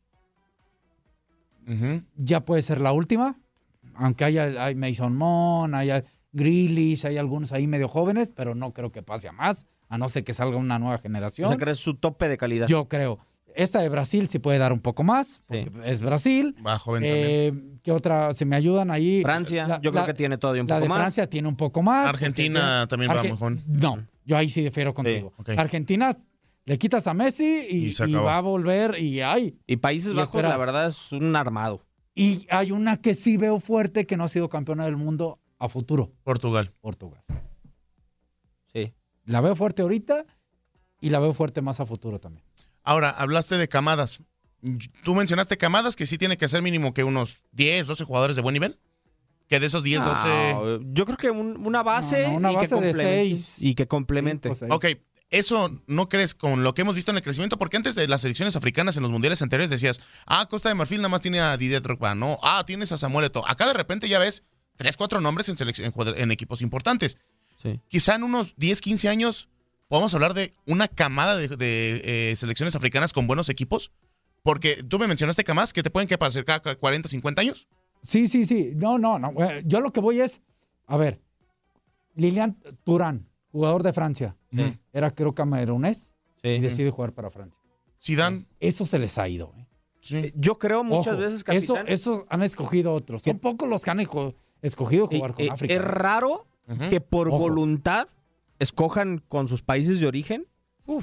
ya 2.16 2.46
puede 2.46 2.62
ser 2.62 2.80
la 2.80 2.94
última, 2.94 3.38
aunque 3.96 4.24
haya 4.24 4.64
hay 4.64 4.74
Mason 4.76 5.16
Mon, 5.18 5.76
haya 5.76 6.06
Grealish, 6.32 7.06
hay 7.06 7.18
algunos 7.18 7.52
ahí 7.52 7.68
medio 7.68 7.90
jóvenes, 7.90 8.32
pero 8.34 8.56
no 8.56 8.74
creo 8.74 8.92
que 8.92 9.04
pase 9.04 9.28
a 9.28 9.34
más, 9.34 9.68
a 9.90 9.98
no 9.98 10.10
ser 10.10 10.24
que 10.24 10.34
salga 10.34 10.58
una 10.58 10.80
nueva 10.80 10.98
generación. 10.98 11.46
O 11.46 11.50
sea, 11.50 11.58
que 11.58 11.72
es 11.72 11.80
su 11.80 11.96
tope 11.96 12.28
de 12.30 12.38
calidad. 12.38 12.68
Yo 12.68 12.88
creo. 12.88 13.20
Esta 13.56 13.80
de 13.82 13.90
Brasil 13.90 14.28
sí 14.28 14.38
puede 14.38 14.60
dar 14.60 14.72
un 14.72 14.80
poco 14.82 15.02
más, 15.04 15.42
porque 15.48 15.72
es 15.86 16.00
Brasil. 16.02 16.56
Va 16.66 16.78
joven 16.78 17.02
también. 17.02 17.26
Eh, 17.28 17.80
¿Qué 17.82 17.92
otra? 17.92 18.32
¿Se 18.36 18.46
me 18.46 18.56
ayudan 18.56 18.92
ahí? 18.92 19.24
Francia, 19.24 19.68
La- 19.68 19.82
yo 19.82 19.92
creo 19.92 20.04
la- 20.04 20.08
que 20.08 20.14
tiene 20.14 20.38
todavía 20.38 20.62
un 20.62 20.68
la 20.68 20.76
poco 20.76 20.84
de 20.84 20.90
más. 20.90 20.98
Francia 21.00 21.28
tiene 21.30 21.48
un 21.48 21.56
poco 21.56 21.82
más. 21.82 22.08
Argentina 22.08 22.82
porque 22.82 22.90
también 22.90 23.12
va 23.12 23.16
Arge- 23.24 23.30
muy 23.30 23.38
joven. 23.38 23.64
No, 23.66 24.06
yo 24.26 24.38
ahí 24.38 24.50
sí 24.50 24.62
difiero 24.62 24.94
contigo. 24.94 25.34
Argentina 25.58 26.16
le 26.66 26.78
quitas 26.78 27.08
a 27.08 27.16
Messi 27.16 27.66
y, 27.68 28.10
va 28.14 28.38
a 28.38 28.42
volver 28.42 29.00
y 29.00 29.22
hay. 29.22 29.58
Y 29.66 29.78
Países 29.78 30.12
Y 30.12 30.16
Bajos, 30.16 30.30
espera. 30.30 30.50
la 30.50 30.58
verdad, 30.58 30.88
es 30.90 31.12
un 31.12 31.36
armado. 31.36 31.84
Y 32.14 32.46
hay 32.52 32.72
una 32.72 32.98
que 32.98 33.16
sí 33.16 33.38
veo 33.38 33.60
fuerte 33.60 34.06
que 34.06 34.18
no 34.18 34.26
ha 34.26 34.28
sido 34.28 34.50
campeona 34.50 34.86
del 34.86 34.98
mundo 34.98 35.40
a 35.58 35.68
futuro, 35.70 36.12
Portugal. 36.24 36.74
Portugal. 36.82 37.24
La 39.28 39.40
veo 39.42 39.56
fuerte 39.56 39.84
ahorita 39.84 40.26
y 41.00 41.10
la 41.12 41.20
veo 41.20 41.34
fuerte 41.34 41.62
más 41.62 41.80
a 41.80 41.86
futuro 41.86 42.20
también. 42.20 42.44
Ahora, 42.84 43.12
hablaste 43.12 43.56
de 43.58 43.68
camadas. 43.68 44.20
Tú 45.04 45.14
mencionaste 45.14 45.58
camadas 45.58 45.96
que 45.96 46.06
sí 46.08 46.18
tiene 46.18 46.36
que 46.38 46.48
ser 46.48 46.62
mínimo 46.64 46.94
que 46.94 47.04
unos 47.04 47.44
10, 47.52 47.86
12 47.88 48.04
jugadores 48.06 48.36
de 48.36 48.42
buen 48.42 48.54
nivel. 48.54 48.80
Que 49.48 49.60
de 49.62 49.68
esos 49.68 49.84
10, 49.84 50.04
12... 50.04 50.12
Ah, 50.16 50.80
yo 50.92 51.06
creo 51.06 51.16
que 51.18 51.30
un- 51.30 51.66
una 51.66 51.84
base, 51.84 52.24
No, 52.24 52.32
no, 52.32 52.38
una 52.38 52.52
y, 52.52 52.56
base 52.56 52.68
que 52.70 52.76
de 52.76 52.82
complemente, 52.82 53.20
seis. 53.36 53.62
y 53.62 53.76
que 53.76 53.88
complemente. 53.88 54.50
Cinco, 54.50 54.56
seis. 54.56 54.72
Ok, 54.74 54.86
¿eso 55.30 55.72
no 55.88 56.10
crees 56.10 56.34
con 56.34 56.64
lo 56.64 56.74
que 56.74 56.82
hemos 56.82 56.96
visto 56.96 57.12
en 57.12 57.18
el 57.18 57.24
crecimiento? 57.24 57.58
Porque 57.58 57.78
antes 57.78 57.96
de 57.96 58.08
las 58.10 58.22
selecciones 58.22 58.56
africanas 58.58 58.98
en 58.98 59.04
los 59.04 59.12
mundiales 59.12 59.42
anteriores 59.42 59.70
decías, 59.70 60.02
ah, 60.26 60.48
Costa 60.50 60.68
de 60.68 60.76
Marfil 60.76 60.98
nada 60.98 61.10
más 61.10 61.22
tiene 61.22 61.40
a 61.40 61.56
Didier 61.56 61.82
Drogba, 61.82 62.14
no, 62.16 62.38
ah, 62.44 62.64
tienes 62.66 62.92
a 62.92 62.98
Samuel 62.98 63.26
Eto'o. 63.28 63.48
Acá 63.48 63.68
de 63.68 63.74
repente 63.74 64.10
ya 64.10 64.20
ves 64.20 64.44
tres, 64.76 64.98
cuatro 64.98 65.22
nombres 65.22 65.48
en, 65.48 65.56
en 65.62 65.94
en 66.18 66.32
equipos 66.32 66.62
importantes. 66.62 67.18
Sí. 67.58 67.80
Quizá 67.90 68.16
en 68.16 68.24
unos 68.24 68.54
10, 68.58 68.80
15 68.82 69.10
años 69.10 69.50
podamos 69.90 70.14
hablar 70.14 70.34
de 70.34 70.54
una 70.66 70.88
camada 70.88 71.36
de, 71.38 71.48
de, 71.50 72.32
eh, 72.32 72.36
selecciones 72.36 72.76
africanas 72.76 73.14
con 73.14 73.28
buenos 73.28 73.50
equipos. 73.50 73.92
Porque 74.44 74.82
tú 74.84 74.98
me 75.00 75.08
mencionaste 75.08 75.44
camadas 75.44 75.74
que 75.74 75.84
te 75.84 75.90
pueden 75.90 76.08
que 76.08 76.18
parecer 76.18 76.46
cada 76.46 76.76
40, 76.76 77.10
50 77.10 77.42
años. 77.42 77.68
Sí, 78.02 78.28
sí, 78.30 78.46
sí. 78.46 78.72
No, 78.76 78.98
no, 78.98 79.20
no. 79.20 79.32
Eh, 79.44 79.64
Yo 79.66 79.82
lo 79.82 79.92
que 79.92 80.00
voy 80.00 80.22
es, 80.22 80.42
a 80.86 80.96
ver, 80.96 81.20
Lilian 82.16 82.58
Turán, 82.84 83.28
jugador 83.52 83.84
de 83.84 83.94
Francia, 83.94 84.36
Sí. 84.54 84.78
era 84.94 85.12
creo 85.12 85.34
camerunés 85.36 86.14
y 86.44 86.56
Sí. 86.56 86.60
decide 86.60 86.92
jugar 86.92 87.12
para 87.14 87.30
Francia. 87.30 87.62
Zidane, 88.02 88.46
Eso 88.60 88.86
se 88.86 89.00
les 89.00 89.18
ha 89.18 89.28
ido. 89.28 89.54
¿eh? 89.58 89.66
sí. 90.00 90.32
Yo 90.36 90.58
creo 90.58 90.84
muchas 90.86 91.16
Ojo, 91.16 91.22
veces, 91.24 91.44
eso, 91.48 91.74
capitán, 91.74 91.94
esos 91.94 92.24
han 92.30 92.44
escogido 92.44 92.94
otros. 92.94 93.24
Son 93.24 93.40
pocos 93.40 93.68
los 93.68 93.84
que 93.84 93.90
han 93.92 94.00
escogido 94.62 95.10
y- 95.12 95.18
jugar 95.18 95.34
con 95.34 95.46
eh, 95.46 95.50
África. 95.52 95.74
es 95.74 95.82
raro 95.82 96.48
Que 96.90 97.00
por 97.02 97.30
Ojo. 97.30 97.38
voluntad 97.40 98.08
escojan 98.60 99.24
con 99.28 99.48
sus 99.48 99.62
países 99.62 100.00
de 100.00 100.08
origen. 100.08 100.46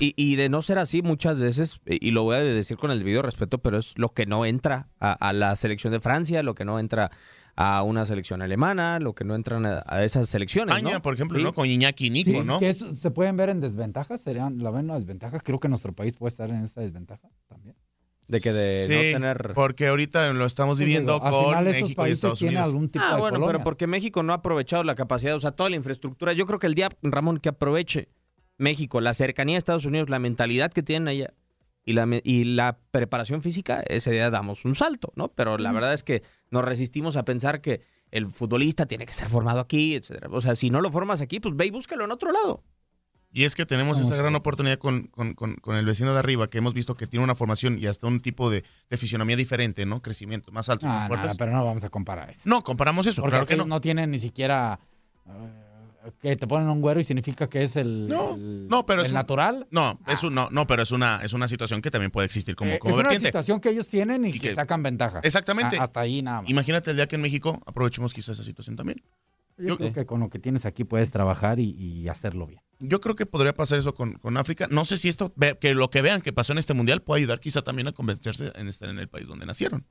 Y, 0.01 0.15
y 0.17 0.37
de 0.37 0.49
no 0.49 0.63
ser 0.63 0.79
así, 0.79 1.03
muchas 1.03 1.39
veces, 1.39 1.83
eh, 1.85 1.99
y 2.01 2.11
lo 2.13 2.23
voy 2.23 2.37
a 2.37 2.39
decir 2.43 2.79
con 2.79 2.91
el 2.91 3.01
debido 3.01 3.21
respeto, 3.21 3.59
pero 3.59 3.77
es 3.77 3.93
lo 3.99 4.09
que 4.15 4.25
no 4.25 4.47
entra 4.47 4.89
a, 4.99 5.13
a 5.13 5.35
la 5.35 5.55
selección 5.57 5.93
de 5.93 6.01
Francia, 6.01 6.43
lo 6.43 6.55
que 6.55 6.65
no 6.65 6.79
entra 6.81 7.11
a 7.55 7.83
una 7.83 8.07
selección 8.07 8.41
alemana, 8.41 8.99
lo 8.99 9.15
que 9.15 9.25
no 9.25 9.35
entran 9.35 9.67
a, 9.67 9.83
a 9.87 10.03
esas 10.03 10.27
selecciones. 10.31 10.75
España, 10.75 10.95
¿no? 10.97 11.03
por 11.03 11.13
ejemplo, 11.13 11.37
Sí. 11.39 11.45
¿no? 11.45 11.53
Con 11.53 11.67
Iñaki 11.69 12.07
y 12.07 12.11
Nico, 12.11 12.31
Sí, 12.31 12.41
¿no? 12.45 12.59
que 12.61 12.71
eso 12.71 12.95
se 12.95 13.11
pueden 13.11 13.37
ver 13.37 13.51
en 13.51 13.61
desventajas, 13.61 14.23
serían, 14.23 14.63
la 14.63 14.71
ven 14.71 14.87
una 14.87 14.95
desventaja. 14.95 15.39
Creo 15.41 15.61
que 15.61 15.69
nuestro 15.69 15.93
país 15.93 16.15
puede 16.17 16.31
estar 16.31 16.49
en 16.49 16.65
esta 16.65 16.81
desventaja 16.81 17.29
también. 17.47 17.64
De 18.29 18.41
que 18.41 18.53
de 18.53 18.87
Sí, 18.89 19.13
no 19.13 19.19
tener. 19.19 19.53
porque 19.55 19.87
ahorita 19.89 20.33
lo 20.33 20.47
estamos 20.47 20.79
Pues 20.79 20.87
viviendo 20.87 21.13
digo, 21.15 21.31
con 21.31 21.45
final 21.47 21.67
esos 21.67 21.83
México 21.83 22.07
y 22.07 22.11
Estados 22.13 22.43
Unidos. 22.43 22.65
algún 22.65 22.89
tipo 22.89 23.05
Ah, 23.07 23.15
de 23.17 23.21
bueno, 23.21 23.47
pero 23.47 23.63
porque 23.63 23.87
México 23.87 24.23
no 24.23 24.33
ha 24.33 24.37
aprovechado 24.37 24.83
la 24.85 24.95
capacidad, 24.95 25.35
o 25.37 25.41
sea, 25.41 25.51
toda 25.53 25.69
la 25.71 25.77
infraestructura. 25.77 26.33
Yo 26.33 26.47
creo 26.47 26.59
que 26.59 26.67
el 26.67 26.75
día, 26.75 26.89
Ramón, 27.03 27.39
que 27.39 27.51
aproveche 27.51 28.09
México, 28.57 29.01
la 29.01 29.13
cercanía 29.15 29.57
a 29.57 29.59
Estados 29.59 29.85
Unidos, 29.85 30.09
la 30.09 30.19
mentalidad 30.19 30.73
que 30.73 30.83
tienen 30.83 31.09
allá 31.09 31.35
y 31.85 31.93
la, 31.93 32.09
y 32.23 32.45
la 32.45 32.79
preparación 32.93 33.43
física, 33.43 33.83
ese 33.89 34.11
día 34.13 34.31
damos 34.31 34.65
un 34.65 34.75
salto, 34.75 35.13
¿no? 35.17 35.29
Pero 35.29 35.59
la 35.59 35.71
verdad 35.73 35.93
es 35.93 36.03
que 36.03 36.23
nos 36.51 36.65
resistimos 36.65 37.17
a 37.17 37.25
pensar 37.27 37.61
que 37.61 37.83
el 38.11 38.27
futbolista 38.27 38.87
tiene 38.87 39.05
que 39.07 39.13
ser 39.13 39.29
formado 39.29 39.61
aquí, 39.61 39.95
etcétera. 39.97 40.29
O 40.31 40.41
sea, 40.41 40.55
si 40.57 40.71
no 40.71 40.81
lo 40.81 40.91
formas 40.91 41.21
aquí, 41.21 41.41
pues 41.41 41.55
ve 41.57 41.67
y 41.67 41.71
búscalo 41.71 42.05
en 42.05 42.13
otro 42.13 42.31
lado. 42.33 42.63
Y 43.37 43.45
es 43.45 43.55
que 43.57 43.67
tenemos 43.67 43.99
Vamos 43.99 44.13
esa 44.13 44.23
gran 44.23 44.35
oportunidad 44.37 44.79
con, 44.79 45.09
con- 45.09 45.35
con- 45.35 45.57
con 45.57 45.75
el 45.77 45.85
vecino 45.85 46.13
de 46.13 46.21
arriba, 46.21 46.49
que 46.49 46.59
hemos 46.59 46.73
visto 46.73 46.95
que 46.95 47.07
tiene 47.09 47.25
una 47.25 47.35
formación 47.35 47.79
y 47.81 47.87
hasta 47.87 48.07
un 48.07 48.21
tipo 48.21 48.49
de, 48.49 48.63
de 48.89 48.97
fisionomía 48.97 49.37
diferente, 49.37 49.85
¿no? 49.87 50.01
Crecimiento 50.01 50.53
más 50.53 50.69
alto, 50.69 50.87
más 50.87 51.03
Ah, 51.03 51.07
fuertes. 51.09 51.27
nada, 51.27 51.37
pero 51.39 51.51
no 51.53 51.65
vamos 51.65 51.83
a 51.83 51.91
comparar 51.91 52.31
eso. 52.31 52.43
No, 52.49 52.63
comparamos 52.63 53.07
eso, 53.09 53.23
Porque 53.23 53.33
claro 53.33 53.47
que 53.47 53.57
no. 53.57 53.65
no 53.67 53.81
tienen 53.81 54.13
ni 54.13 54.19
siquiera 54.21 54.79
eh, 55.27 56.11
que 56.21 56.37
te 56.37 56.47
ponen 56.47 56.69
un 56.69 56.81
güero 56.81 57.01
y 57.01 57.05
significa 57.05 57.49
que 57.49 57.63
es 57.63 57.77
el, 57.77 58.07
No, 58.09 58.35
el- 58.35 58.69
no, 58.69 58.85
pero 58.87 59.01
el 59.01 59.07
es 59.07 59.13
un- 59.13 59.17
natural. 59.17 59.67
No, 59.71 59.99
es 60.07 60.23
un- 60.23 60.35
no, 60.35 60.49
no, 60.51 60.67
pero 60.67 60.83
es 60.83 60.93
una, 60.93 61.21
es 61.25 61.33
una 61.33 61.49
situación 61.49 61.81
que 61.83 61.91
también 61.91 62.11
puede 62.11 62.27
existir 62.27 62.55
como, 62.55 62.71
Eh, 62.73 62.79
como 62.79 62.95
es 62.95 63.01
una 63.01 63.19
situación 63.19 63.59
que 63.59 63.71
ellos 63.71 63.89
tienen 63.89 64.25
y, 64.27 64.29
Y 64.29 64.33
que, 64.39 64.51
que- 64.51 64.55
sacan 64.55 64.83
ventaja. 64.83 65.21
Exactamente. 65.25 65.77
A- 65.79 65.85
hasta 65.85 66.01
ahí 66.01 66.23
nada 66.23 66.43
más. 66.43 66.51
Imagínate 66.51 66.91
el 66.91 66.97
día 66.97 67.09
que 67.09 67.17
en 67.17 67.23
México 67.23 67.61
aprovechemos 67.67 68.13
quizás 68.13 68.35
esa 68.35 68.45
situación 68.45 68.77
también. 68.77 69.03
Yo, 69.57 69.77
creo 69.77 69.93
que 69.93 70.07
con 70.07 70.21
lo 70.21 70.31
que 70.31 70.39
tienes 70.39 70.65
aquí 70.65 70.85
puedes 70.85 71.11
trabajar 71.11 71.61
y, 71.61 71.71
y 71.71 72.09
hacerlo 72.09 72.47
bien. 72.47 72.61
Yo 72.81 73.01
creo 73.01 73.15
que 73.15 73.25
podría 73.27 73.55
pasar 73.55 73.79
eso 73.79 73.95
con, 73.95 74.15
con 74.15 74.37
África. 74.37 74.67
No 74.71 74.85
sé 74.85 74.97
si 74.97 75.09
esto, 75.09 75.33
ve- 75.37 75.57
que 75.61 75.75
lo 75.75 75.91
que 75.91 76.03
vean 76.03 76.21
que 76.21 76.33
pasó 76.33 76.53
en 76.53 76.59
este 76.59 76.75
mundial 76.75 77.03
puede 77.03 77.21
ayudar 77.21 77.41
quizá 77.41 77.63
también 77.63 77.89
a 77.89 77.93
convencerse 77.93 78.53
en 78.57 78.69
estar 78.69 78.89
en 78.89 78.99
el 78.99 79.09
país 79.09 79.29
donde 79.29 79.47
nacieron. 79.47 79.87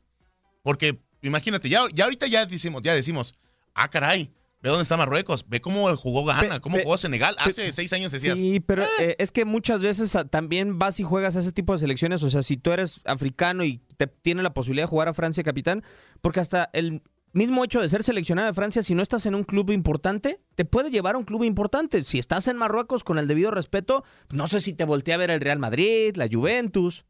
Porque 0.61 0.99
imagínate, 1.21 1.69
ya, 1.69 1.81
ya 1.93 2.05
ahorita 2.05 2.27
ya 2.27 2.45
decimos, 2.45 2.81
ya 2.81 2.93
decimos, 2.93 3.35
ah, 3.73 3.89
caray, 3.89 4.31
Ve 4.63 4.69
dónde 4.69 4.83
está 4.83 4.95
Marruecos, 4.95 5.43
ve 5.49 5.59
cómo 5.59 5.93
jugó 5.97 6.23
Ghana, 6.23 6.61
cómo 6.61 6.77
jugó 6.79 6.97
Senegal. 6.97 7.35
Hace 7.37 7.73
seis 7.73 7.91
años 7.91 8.13
decías, 8.13 8.39
Sí, 8.39 8.61
pero 8.61 8.85
eh, 8.97 9.13
es 9.19 9.29
que 9.33 9.43
muchas 9.43 9.81
veces 9.81 10.15
ah, 10.15 10.23
también 10.23 10.79
vas 10.79 11.01
y 11.01 11.03
juegas 11.03 11.35
a 11.35 11.39
ese 11.41 11.51
tipo 11.51 11.73
de 11.73 11.79
selecciones. 11.79 12.23
O 12.23 12.29
sea, 12.29 12.43
si 12.43 12.55
tú 12.55 12.71
eres 12.71 13.01
africano 13.03 13.65
y 13.65 13.81
te 13.97 14.07
tiene 14.07 14.41
la 14.41 14.53
posibilidad 14.53 14.83
de 14.85 14.89
jugar 14.89 15.09
a 15.09 15.13
Francia 15.13 15.43
capitán, 15.43 15.83
porque 16.21 16.39
hasta 16.39 16.69
el 16.71 17.01
mismo 17.33 17.63
hecho 17.63 17.81
de 17.81 17.89
ser 17.89 18.03
seleccionado 18.03 18.47
de 18.47 18.53
Francia, 18.53 18.83
si 18.83 18.95
no 18.95 19.01
estás 19.01 19.25
en 19.25 19.35
un 19.35 19.43
club 19.43 19.71
importante, 19.71 20.39
te 20.55 20.65
puede 20.65 20.89
llevar 20.91 21.15
a 21.15 21.17
un 21.17 21.25
club 21.25 21.43
importante. 21.43 22.03
Si 22.03 22.19
estás 22.19 22.47
en 22.47 22.57
Marruecos, 22.57 23.03
con 23.03 23.17
el 23.17 23.27
debido 23.27 23.51
respeto, 23.51 24.03
no 24.31 24.47
sé 24.47 24.61
si 24.61 24.73
te 24.73 24.85
voltea 24.85 25.15
a 25.15 25.17
ver 25.19 25.31
el 25.31 25.41
Real 25.41 25.59
Madrid, 25.59 26.15
la 26.15 26.27
Juventus. 26.31 27.05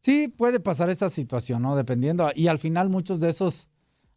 Sí, 0.00 0.28
puede 0.28 0.60
pasar 0.60 0.90
esa 0.90 1.10
situación, 1.10 1.62
¿no? 1.62 1.76
Dependiendo. 1.76 2.30
Y 2.34 2.48
al 2.48 2.58
final 2.58 2.88
muchos 2.88 3.20
de 3.20 3.30
esos 3.30 3.68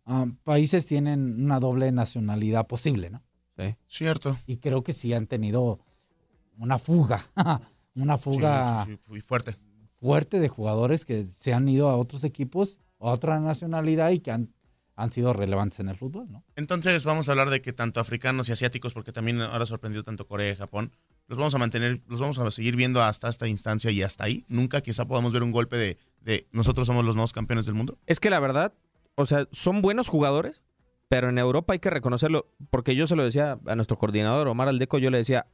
ah, 0.06 0.26
países 0.44 0.86
tienen 0.88 1.44
una 1.44 1.60
doble 1.60 1.92
nacionalidad 1.92 2.68
posible, 2.68 3.10
¿no? 3.10 3.24
cierto. 3.88 4.40
Y 4.48 4.58
creo 4.58 4.84
que 4.84 4.94
sí 4.94 5.14
han 5.14 5.28
tenido 5.28 5.80
una 6.58 6.80
fuga, 6.80 7.30
una 7.96 8.18
fuga 8.18 8.86
Sí, 8.86 8.92
sí, 8.92 8.98
sí, 8.98 9.10
muy 9.10 9.22
fuerte. 9.22 9.56
fuerte 10.00 10.40
de 10.40 10.48
jugadores 10.48 11.06
que 11.06 11.26
se 11.28 11.54
han 11.54 11.68
ido 11.70 11.90
a 11.90 11.98
otros 11.98 12.24
equipos, 12.24 12.80
a 13.00 13.12
otra 13.12 13.40
nacionalidad 13.40 14.10
y 14.12 14.20
que 14.20 14.32
han, 14.32 14.52
han 14.96 15.12
sido 15.12 15.34
relevantes 15.34 15.80
en 15.80 15.90
el 15.90 15.98
fútbol, 15.98 16.32
¿no? 16.32 16.44
Entonces 16.56 17.06
vamos 17.06 17.28
a 17.28 17.32
hablar 17.32 17.50
de 17.50 17.62
que 17.62 17.74
tanto 17.74 18.00
africanos 18.00 18.50
y 18.50 18.52
asiáticos, 18.52 18.94
porque 18.94 19.12
también 19.12 19.42
ahora 19.42 19.66
sorprendió 19.66 20.04
tanto 20.04 20.28
Corea 20.28 20.52
y 20.52 20.56
Japón, 20.56 20.92
los 21.28 21.38
vamos 21.38 21.56
a 21.56 21.58
mantener, 21.58 22.02
los 22.08 22.20
vamos 22.20 22.38
a 22.40 22.52
seguir 22.52 22.76
viendo 22.76 23.02
hasta 23.02 23.30
esta 23.30 23.48
instancia 23.48 23.90
y 23.92 24.02
hasta 24.02 24.26
ahí. 24.26 24.46
Nunca 24.50 24.82
quizá 24.82 25.06
podamos 25.06 25.32
ver 25.32 25.44
un 25.44 25.52
golpe 25.52 25.78
de, 25.78 25.98
de 26.22 26.48
nosotros 26.52 26.88
somos 26.88 27.06
los 27.06 27.16
nuevos 27.16 27.34
campeones 27.34 27.66
del 27.66 27.76
mundo. 27.76 27.98
Es 28.06 28.20
que 28.20 28.30
la 28.30 28.40
verdad, 28.40 28.74
o 29.16 29.26
sea, 29.26 29.48
son 29.52 29.82
buenos 29.82 30.10
jugadores, 30.10 30.62
pero 31.08 31.30
en 31.30 31.38
Europa 31.38 31.74
hay 31.74 31.80
que 31.80 31.90
reconocerlo, 31.90 32.48
porque 32.70 32.96
yo 32.96 33.08
se 33.08 33.16
lo 33.16 33.24
decía 33.24 33.60
a 33.66 33.76
nuestro 33.76 33.98
coordinador 33.98 34.48
Omar 34.48 34.68
Aldeco, 34.68 34.98
yo 34.98 35.10
le 35.10 35.18
decía, 35.18 35.48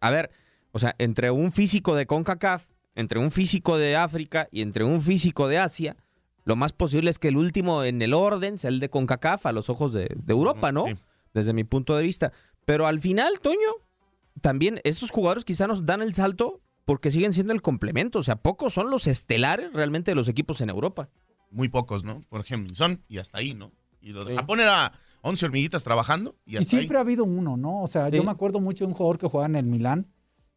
a 0.00 0.10
ver, 0.10 0.30
o 0.72 0.78
sea, 0.78 0.94
entre 0.98 1.30
un 1.30 1.52
físico 1.52 1.94
de 1.94 2.06
CONCACAF, 2.06 2.68
entre 2.94 3.18
un 3.18 3.30
físico 3.30 3.78
de 3.78 3.96
África 3.96 4.48
y 4.50 4.62
entre 4.62 4.84
un 4.84 5.00
físico 5.00 5.48
de 5.48 5.58
Asia, 5.58 5.96
lo 6.44 6.56
más 6.56 6.72
posible 6.72 7.10
es 7.10 7.18
que 7.18 7.28
el 7.28 7.36
último 7.36 7.84
en 7.84 8.02
el 8.02 8.14
orden 8.14 8.58
sea 8.58 8.68
el 8.70 8.80
de 8.80 8.90
CONCACAF 8.90 9.46
a 9.46 9.52
los 9.52 9.68
ojos 9.70 9.92
de, 9.92 10.08
de 10.14 10.32
Europa, 10.32 10.72
¿no? 10.72 10.86
Sí. 10.86 10.94
Desde 11.34 11.52
mi 11.52 11.64
punto 11.64 11.96
de 11.96 12.02
vista. 12.02 12.32
Pero 12.64 12.86
al 12.86 13.00
final, 13.00 13.40
Toño, 13.40 13.58
también 14.40 14.80
esos 14.84 15.10
jugadores 15.10 15.44
quizá 15.44 15.66
nos 15.66 15.86
dan 15.86 16.02
el 16.02 16.14
salto 16.14 16.60
porque 16.84 17.10
siguen 17.10 17.32
siendo 17.32 17.52
el 17.52 17.62
complemento. 17.62 18.18
O 18.18 18.22
sea, 18.22 18.36
pocos 18.36 18.72
son 18.74 18.90
los 18.90 19.06
estelares 19.06 19.72
realmente 19.72 20.10
de 20.10 20.14
los 20.14 20.28
equipos 20.28 20.60
en 20.60 20.68
Europa. 20.70 21.08
Muy 21.50 21.68
pocos, 21.68 22.02
¿no? 22.04 22.22
Por 22.28 22.40
ejemplo, 22.40 22.74
son 22.74 23.02
y 23.08 23.18
hasta 23.18 23.38
ahí, 23.38 23.54
¿no? 23.54 23.72
Y 24.00 24.10
lo 24.12 24.24
de 24.24 24.32
Sí. 24.32 24.38
Japón 24.38 24.60
era 24.60 24.92
11 25.22 25.46
hormiguitas 25.46 25.82
trabajando 25.84 26.34
y 26.44 26.54
Y 26.54 26.56
hasta 26.58 26.70
siempre 26.70 26.96
ahí. 26.96 27.00
ha 27.00 27.04
habido 27.04 27.24
uno, 27.24 27.56
¿no? 27.56 27.82
O 27.82 27.88
sea, 27.88 28.08
yo 28.08 28.24
me 28.24 28.30
acuerdo 28.32 28.58
mucho 28.60 28.84
de 28.84 28.88
un 28.88 28.94
jugador 28.94 29.18
que 29.18 29.28
jugaba 29.28 29.46
en 29.46 29.56
el 29.56 29.66
Milán, 29.66 30.06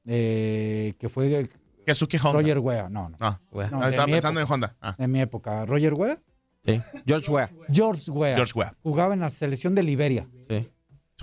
eh, 0.05 0.93
que 0.99 1.09
fue 1.09 1.47
Keisuke 1.85 2.17
Honda. 2.17 2.39
Roger 2.39 2.59
Wea. 2.59 2.89
No, 2.89 3.09
no. 3.09 3.17
Ah, 3.19 3.39
Wea. 3.51 3.69
No, 3.69 3.81
ah, 3.81 3.89
estaba 3.89 4.05
pensando 4.07 4.39
época. 4.39 4.53
en 4.55 4.63
Honda. 4.63 4.77
Ah, 4.81 4.95
En 4.97 5.11
mi 5.11 5.21
época. 5.21 5.65
Roger 5.65 5.93
Wea. 5.93 6.19
Sí. 6.65 6.81
George 7.05 7.31
Weah. 7.31 7.49
George 7.71 8.09
Wea. 8.11 8.35
George 8.35 8.53
Weah. 8.55 8.73
Jugaba 8.81 9.13
en 9.13 9.19
la 9.19 9.29
selección 9.29 9.75
de 9.75 9.83
Liberia. 9.83 10.27
Sí. 10.49 10.67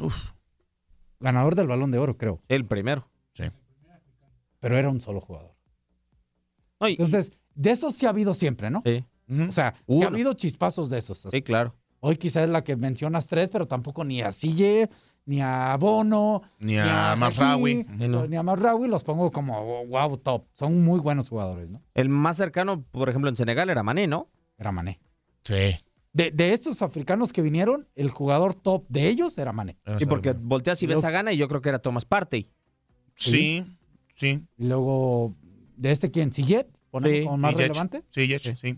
Uf, 0.01 0.15
Ganador 1.19 1.55
del 1.57 1.67
balón 1.67 1.91
de 1.91 1.99
oro, 1.99 2.17
creo. 2.17 2.41
El 2.49 2.65
primero. 2.67 3.09
Pero 4.61 4.79
era 4.79 4.89
un 4.91 5.01
solo 5.01 5.21
jugador. 5.21 5.57
No, 6.81 6.89
y- 6.89 6.93
Entonces, 6.93 7.33
de 7.55 7.73
esos 7.73 7.97
sí 7.97 8.07
ha 8.07 8.11
habido 8.11 8.33
siempre, 8.35 8.71
¿no? 8.71 8.81
sí. 8.85 9.05
O 9.49 9.51
sea, 9.53 9.75
sí 9.89 10.03
ha 10.03 10.07
habido 10.07 10.35
chispazos 10.35 10.91
de 10.91 10.99
esos. 10.99 11.27
sí, 11.31 11.43
claro. 11.43 11.75
Hoy 12.05 12.17
quizás 12.17 12.43
es 12.45 12.49
la 12.49 12.65
que 12.65 12.75
mencionas 12.75 13.29
tres, 13.29 13.49
pero 13.49 13.69
tampoco 13.69 14.03
ni 14.03 14.23
a 14.23 14.33
Sille, 14.33 14.91
ni 15.25 15.41
a 15.41 15.77
Bono, 15.79 16.43
Ni 16.59 16.77
a. 16.77 17.15
Sí, 17.33 17.87
no. 18.09 18.27
ni 18.27 18.35
a 18.37 18.43
Mazraoui, 18.43 18.89
los 18.89 19.05
pongo 19.05 19.31
como 19.31 19.87
wow, 19.87 20.17
top. 20.17 20.47
Son 20.53 20.83
muy 20.83 20.99
buenos 20.99 21.29
jugadores, 21.29 21.71
¿no? 21.71 21.81
El 21.95 22.09
más 22.09 22.39
cercano, 22.39 22.83
por 22.91 23.09
ejemplo, 23.09 23.31
en 23.31 23.37
Senegal 23.37 23.71
era 23.71 23.85
Mané, 23.85 24.09
¿no? 24.09 24.29
Era 24.59 24.73
Mané. 24.73 24.99
Sí. 25.45 25.77
De, 26.13 26.33
de 26.33 26.53
estos 26.53 26.83
africanos 26.83 27.33
que 27.33 27.41
vinieron, 27.41 27.87
el 27.95 28.11
jugador 28.11 28.55
top 28.55 28.85
de 28.89 29.07
ellos 29.09 29.39
era 29.39 29.53
Mané. 29.53 29.79
Sí, 29.99 30.07
porque 30.07 30.33
volteas 30.33 30.83
y 30.83 30.89
ves 30.89 31.05
a 31.05 31.11
Gana 31.11 31.33
y 31.33 31.37
yo 31.37 31.47
creo 31.47 31.61
que 31.61 31.69
era 31.69 31.79
Thomas 31.79 32.05
Partey. 32.05 32.51
Sí, 33.15 33.65
sí. 34.17 34.45
Y 34.59 34.67
luego, 34.67 35.37
de 35.77 35.93
este, 35.93 36.11
¿quién? 36.11 36.33
¿Sillet? 36.33 36.67
¿Ponemos 36.91 37.37
Sí, 37.37 37.41
más 37.41 37.55
relevante? 37.55 38.03
Sí. 38.09 38.77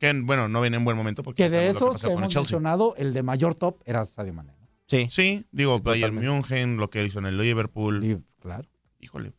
Que, 0.00 0.12
bueno, 0.24 0.48
no 0.48 0.60
viene 0.62 0.78
en 0.78 0.84
buen 0.84 0.96
momento 0.96 1.22
porque 1.22 1.44
Que 1.44 1.50
de 1.50 1.68
esos 1.68 2.00
que 2.02 2.06
hemos 2.08 2.22
Chelsea. 2.22 2.40
mencionado, 2.40 2.96
el 2.96 3.12
de 3.12 3.22
mayor 3.22 3.54
top 3.54 3.82
era 3.84 4.04
Sadio 4.06 4.32
Mané. 4.32 4.54
¿no? 4.58 4.66
Sí. 4.88 5.06
Sí, 5.10 5.44
digo, 5.52 5.78
Bayern 5.78 6.16
Totalmente. 6.16 6.54
München, 6.56 6.76
lo 6.78 6.90
que 6.90 7.04
hizo 7.04 7.18
en 7.20 7.26
el 7.26 7.36
Liverpool. 7.38 8.02
Y, 8.04 8.18
claro. 8.40 8.66
Híjole, 8.98 9.32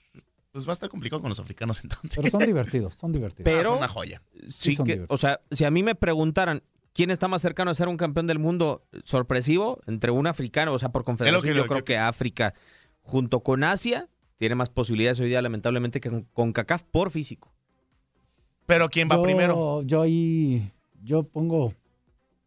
pues 0.51 0.65
va 0.67 0.71
a 0.71 0.73
estar 0.73 0.87
complicado 0.89 1.19
con 1.21 1.29
los 1.29 1.39
africanos 1.39 1.79
entonces. 1.83 2.15
Pero 2.15 2.29
son 2.29 2.45
divertidos, 2.45 2.95
son 2.95 3.11
divertidos. 3.11 3.43
Pero- 3.43 3.59
Ah, 3.61 3.63
son 3.69 3.77
una 3.79 3.87
joya. 3.87 4.21
Sí 4.47 4.75
son 4.75 4.85
que, 4.85 4.93
divertidos. 4.93 5.13
o 5.13 5.17
sea, 5.17 5.41
si 5.51 5.65
a 5.65 5.71
mí 5.71 5.81
me 5.83 5.95
preguntaran 5.95 6.61
quién 6.93 7.09
está 7.09 7.27
más 7.27 7.41
cercano 7.41 7.71
a 7.71 7.73
ser 7.75 7.87
un 7.87 7.97
campeón 7.97 8.27
del 8.27 8.37
mundo 8.37 8.85
sorpresivo 9.03 9.79
entre 9.87 10.11
un 10.11 10.27
africano, 10.27 10.73
o 10.73 10.79
sea, 10.79 10.89
por 10.89 11.03
confederación, 11.03 11.41
que 11.53 11.57
yo 11.57 11.65
creo 11.65 11.83
que 11.83 11.97
África, 11.97 12.53
junto 13.01 13.41
con 13.41 13.63
Asia, 13.63 14.09
tiene 14.35 14.55
más 14.55 14.69
posibilidades 14.69 15.19
hoy 15.19 15.27
día, 15.29 15.41
lamentablemente, 15.41 15.99
que 16.01 16.09
con, 16.11 16.23
con 16.25 16.53
CACAF 16.53 16.83
por 16.83 17.09
físico. 17.11 17.53
Pero 18.71 18.89
¿quién 18.89 19.09
va 19.09 19.15
yo, 19.17 19.21
primero? 19.23 19.81
Yo 19.83 20.01
ahí, 20.01 20.71
yo 21.03 21.23
pongo 21.23 21.73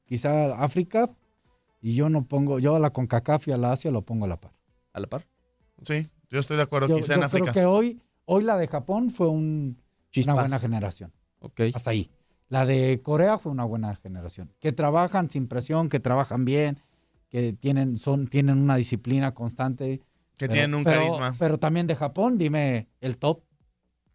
quizá 0.07 0.55
África 0.63 1.11
y 1.83 1.95
yo 1.95 2.09
no 2.09 2.25
pongo, 2.25 2.59
yo 2.59 2.75
a 2.75 2.79
la 2.79 2.91
CONCACAF 2.91 3.49
y 3.49 3.53
a 3.53 3.59
la 3.59 3.73
Asia 3.73 3.91
lo 3.91 4.03
pongo 4.03 4.25
a 4.25 4.29
la 4.29 4.41
par. 4.41 4.53
A 4.95 5.01
la 5.01 5.07
par. 5.07 5.27
Sí, 5.85 6.09
yo 6.31 6.41
estoy 6.41 6.57
de 6.57 6.63
acuerdo. 6.63 6.89
Yo, 6.89 6.97
Quizá 6.97 7.15
yo 7.15 7.19
en 7.19 7.25
África. 7.25 7.53
creo 7.53 7.63
que 7.63 7.67
hoy, 7.67 8.01
hoy 8.25 8.43
la 8.45 8.57
de 8.57 8.69
Japón 8.69 9.11
fue 9.11 9.29
un- 9.29 9.77
una 10.25 10.35
buena 10.35 10.59
generación. 10.59 11.13
Ok. 11.41 11.61
Hasta 11.75 11.91
ahí. 11.91 12.11
La 12.49 12.65
de 12.65 13.01
Corea 13.03 13.39
fue 13.39 13.53
una 13.53 13.65
buena 13.65 13.95
generación. 13.97 14.51
Que 14.61 14.73
trabajan 14.73 15.29
sin 15.29 15.47
presión, 15.47 15.89
que 15.91 16.01
trabajan 16.01 16.45
bien, 16.47 16.79
que 17.29 17.53
tienen, 17.53 17.99
son, 17.99 18.29
tienen 18.29 18.59
una 18.59 18.77
disciplina 18.77 19.35
constante. 19.35 19.99
Que 20.39 20.47
Pero- 20.49 20.53
tienen 20.55 20.75
un 20.75 20.85
pero- 20.85 21.01
carisma. 21.01 21.37
Pero 21.39 21.59
también 21.59 21.87
de 21.87 21.97
Japón, 21.97 22.39
dime 22.39 22.89
el 23.03 23.19
top. 23.19 23.43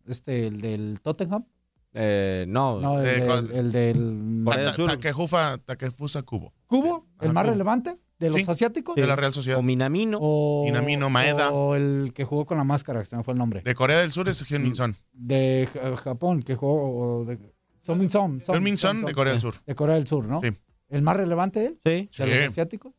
Este, 0.08 0.48
el 0.48 0.60
del 0.62 1.02
Tottenham. 1.04 1.46
Eh, 1.94 2.46
no, 2.48 2.80
No, 2.80 3.00
el, 3.00 3.06
¿De 3.06 3.12
del, 3.14 3.26
cuál? 3.26 3.52
el 3.52 3.72
del 3.72 4.42
Corea 4.46 4.66
del 4.66 4.74
Sur. 4.76 4.90
Takefusa, 4.92 5.58
Takefusa 5.58 6.22
Kubo. 6.24 6.54
Cubo, 6.68 7.08
el 7.20 7.26
Ajá, 7.26 7.34
más 7.34 7.44
Kubo. 7.44 7.52
relevante 7.54 7.98
de 8.20 8.30
los 8.30 8.42
Sí. 8.42 8.46
asiáticos. 8.48 8.96
De 8.96 9.08
la 9.08 9.16
Real 9.16 9.34
Sociedad. 9.34 9.58
o 9.60 9.64
Minamino. 9.64 10.20
O, 10.22 10.66
Minamino, 10.66 11.10
Maeda. 11.10 11.52
O 11.52 11.76
el 11.76 12.12
que 12.14 12.24
jugó 12.26 12.46
con 12.46 12.58
la 12.58 12.64
máscara, 12.64 13.00
que 13.00 13.06
se 13.08 13.16
me 13.18 13.24
fue 13.24 13.34
el 13.34 13.38
nombre. 13.40 13.62
De 13.64 13.74
Corea 13.76 14.00
del 14.02 14.12
Sur 14.12 14.30
es 14.30 14.44
Hyun 14.48 14.76
Son. 14.76 14.96
De 15.14 15.68
Ja- 15.74 15.96
Japón, 15.98 16.44
que 16.44 16.56
jugó. 16.56 17.20
o 17.22 17.26
De, 17.26 17.40
Son 17.80 17.98
Min 17.98 18.10
Son. 18.10 18.44
Son- 18.44 18.56
Hyun 18.56 18.64
Min 18.64 18.78
Son 18.78 18.98
Son- 19.00 19.06
de 19.08 19.14
Corea 19.14 19.34
del 19.34 19.42
Sur. 19.42 19.56
de 19.66 19.74
Corea 19.76 19.96
del 19.96 20.06
Sur, 20.06 20.26
¿no? 20.28 20.42
Sí. 20.42 20.50
El 20.90 21.02
más 21.02 21.16
relevante 21.18 21.66
él, 21.66 21.80
Sí. 21.84 21.90
de 21.92 22.10
Sí. 22.12 22.24
los 22.26 22.44
asiáticos. 22.52 22.94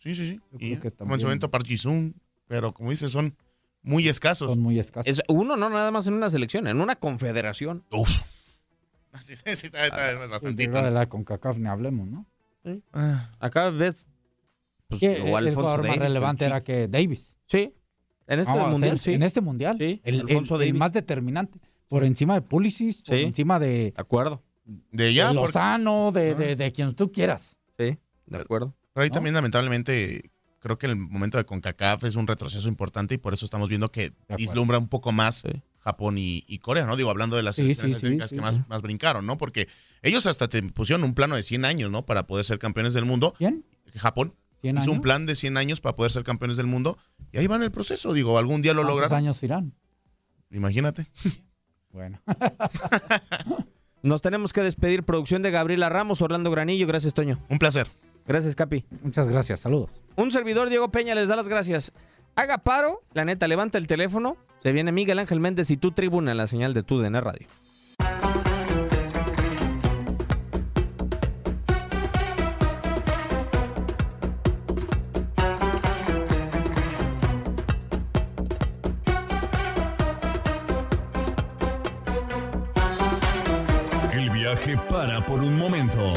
Sí, 0.00 0.14
sí, 0.14 0.26
sí. 0.28 0.40
Yo 0.52 0.58
Y 0.60 0.76
creo 0.76 0.80
que 0.80 0.90
como 0.92 1.14
en 1.14 1.20
su 1.20 1.24
también- 1.24 1.26
momento 1.26 1.50
Park 1.50 1.66
Ji-sung, 1.66 2.12
pero 2.46 2.72
como 2.72 2.90
dices, 2.90 3.10
son 3.10 3.34
muy 3.88 4.08
escasos. 4.08 4.48
Son 4.50 4.60
muy 4.60 4.78
escasos. 4.78 5.06
Es 5.10 5.22
uno, 5.28 5.56
no 5.56 5.68
nada 5.70 5.90
más 5.90 6.06
en 6.06 6.14
una 6.14 6.30
selección, 6.30 6.66
en 6.68 6.80
una 6.80 6.96
confederación. 6.96 7.84
Uf. 7.90 8.08
Sí, 9.24 9.34
sí, 9.36 9.56
sí, 9.56 9.66
está, 9.66 9.84
está 9.86 10.12
Y 10.12 10.28
bastantito. 10.28 10.70
luego 10.70 10.84
de 10.86 10.92
la 10.92 11.08
CONCACAF 11.08 11.56
ni 11.58 11.66
hablemos, 11.66 12.06
¿no? 12.06 12.26
Ah, 12.92 13.30
Acá 13.40 13.70
ves. 13.70 14.06
Pues, 14.86 15.02
o 15.02 15.38
el 15.38 15.54
jugador 15.54 15.86
más 15.88 15.96
relevante 15.96 16.44
el 16.44 16.50
era 16.52 16.62
que 16.62 16.86
Davis. 16.88 17.34
Sí. 17.46 17.74
En 18.26 18.40
este 18.40 18.52
Vamos 18.52 18.72
mundial, 18.72 19.00
sí. 19.00 19.14
En 19.14 19.22
este 19.22 19.40
mundial. 19.40 19.76
Sí, 19.78 20.00
el, 20.04 20.20
Alfonso 20.20 20.56
el- 20.56 20.62
el 20.62 20.68
Davies. 20.68 20.78
más 20.78 20.92
determinante. 20.92 21.58
Por 21.88 22.04
encima 22.04 22.34
de 22.34 22.42
Pulisic, 22.42 23.04
por 23.06 23.16
Sí. 23.16 23.22
encima 23.24 23.58
de, 23.58 23.66
De 23.68 23.94
acuerdo. 23.96 24.42
de 24.92 25.14
ya, 25.14 25.28
de 25.30 25.34
porque 25.34 25.46
Lozano, 25.48 26.12
de, 26.12 26.30
Ah. 26.30 26.34
de, 26.34 26.56
de 26.56 26.72
quien 26.72 26.94
tú 26.94 27.10
quieras. 27.10 27.56
Sí, 27.78 27.96
de 28.26 28.36
acuerdo. 28.38 28.74
pero 28.92 29.02
ahí 29.04 29.08
¿no? 29.08 29.14
también 29.14 29.34
lamentablemente 29.34 30.30
creo 30.60 30.78
que 30.78 30.86
el 30.86 30.96
momento 30.96 31.38
de 31.38 31.44
CONCACAF 31.44 32.04
es 32.04 32.16
un 32.16 32.26
retroceso 32.26 32.68
importante 32.68 33.14
y 33.14 33.18
por 33.18 33.34
eso 33.34 33.44
estamos 33.44 33.68
viendo 33.68 33.90
que 33.90 34.12
vislumbra 34.36 34.78
un 34.78 34.88
poco 34.88 35.12
más 35.12 35.36
Sí. 35.46 35.62
Japón 35.80 36.18
y, 36.18 36.44
y 36.48 36.58
Corea, 36.58 36.84
¿no? 36.84 36.96
Digo, 36.96 37.08
hablando 37.08 37.36
de 37.36 37.42
las 37.42 37.56
Sí, 37.56 37.62
selecciones 37.62 37.96
sí, 37.96 38.00
sí, 38.00 38.06
asiáticas 38.06 38.30
sí. 38.30 38.36
que 38.36 38.42
más, 38.42 38.68
más 38.68 38.82
brincaron, 38.82 39.24
¿no? 39.24 39.38
Porque 39.38 39.68
ellos 40.02 40.26
hasta 40.26 40.48
te 40.48 40.62
pusieron 40.62 41.02
un 41.04 41.14
plano 41.14 41.36
de 41.36 41.42
100 41.42 41.64
años, 41.64 41.90
¿no? 41.90 42.04
Para 42.04 42.26
poder 42.26 42.44
ser 42.44 42.58
campeones 42.58 42.92
del 42.94 43.04
mundo. 43.06 43.32
¿Quién? 43.38 43.64
Japón 43.96 44.34
¿100 44.62 44.70
hizo 44.72 44.80
años? 44.82 44.88
un 44.88 45.00
plan 45.00 45.24
de 45.24 45.34
100 45.36 45.56
años 45.56 45.80
para 45.80 45.94
poder 45.96 46.10
ser 46.12 46.24
campeones 46.24 46.56
del 46.58 46.66
mundo 46.66 46.98
y 47.32 47.38
ahí 47.38 47.46
van 47.46 47.62
el 47.62 47.70
proceso. 47.70 48.12
Digo, 48.12 48.38
algún 48.38 48.60
día 48.60 48.74
lo 48.74 48.82
¿Cuántos 48.82 49.00
logran. 49.02 49.18
años 49.18 49.42
irán? 49.42 49.72
Imagínate. 50.50 51.06
Bueno. 51.90 52.20
Nos 54.02 54.20
tenemos 54.22 54.52
que 54.52 54.62
despedir. 54.62 55.02
Producción 55.04 55.40
de 55.42 55.50
Gabriela 55.50 55.88
Ramos, 55.88 56.20
Orlando 56.22 56.50
Granillo. 56.50 56.86
Gracias, 56.86 57.14
Toño. 57.14 57.38
Un 57.48 57.58
placer. 57.58 57.88
Gracias, 58.28 58.54
Capi. 58.54 58.84
Muchas 59.02 59.26
gracias, 59.28 59.60
saludos. 59.60 59.90
Un 60.16 60.30
servidor, 60.30 60.68
Diego 60.68 60.90
Peña, 60.90 61.14
les 61.14 61.28
da 61.28 61.34
las 61.34 61.48
gracias. 61.48 61.92
Haga 62.36 62.58
paro, 62.58 63.02
la 63.14 63.24
neta, 63.24 63.48
levanta 63.48 63.78
el 63.78 63.86
teléfono. 63.86 64.36
Se 64.58 64.70
viene 64.72 64.92
Miguel 64.92 65.18
Ángel 65.18 65.40
Méndez 65.40 65.70
y 65.70 65.78
tu 65.78 65.92
tribuna 65.92 66.34
la 66.34 66.46
señal 66.46 66.74
de 66.74 66.82
tu 66.82 67.00
DN 67.00 67.20
Radio. 67.20 67.48
El 84.12 84.30
viaje 84.30 84.76
para 84.90 85.24
por 85.24 85.40
un 85.40 85.56
momento. 85.56 86.12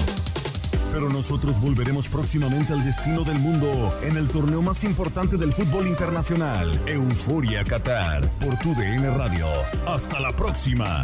Pero 0.91 1.09
nosotros 1.09 1.59
volveremos 1.61 2.07
próximamente 2.07 2.73
al 2.73 2.83
destino 2.83 3.23
del 3.23 3.39
mundo 3.39 3.97
en 4.03 4.17
el 4.17 4.27
torneo 4.27 4.61
más 4.61 4.83
importante 4.83 5.37
del 5.37 5.53
fútbol 5.53 5.87
internacional, 5.87 6.79
Euforia 6.85 7.63
Qatar, 7.63 8.29
por 8.39 8.57
tu 8.59 8.73
DN 8.75 9.09
Radio. 9.17 9.47
Hasta 9.87 10.19
la 10.19 10.31
próxima. 10.35 11.03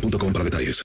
boostmobile.com 0.00 0.32
para 0.32 0.44
detalles. 0.44 0.84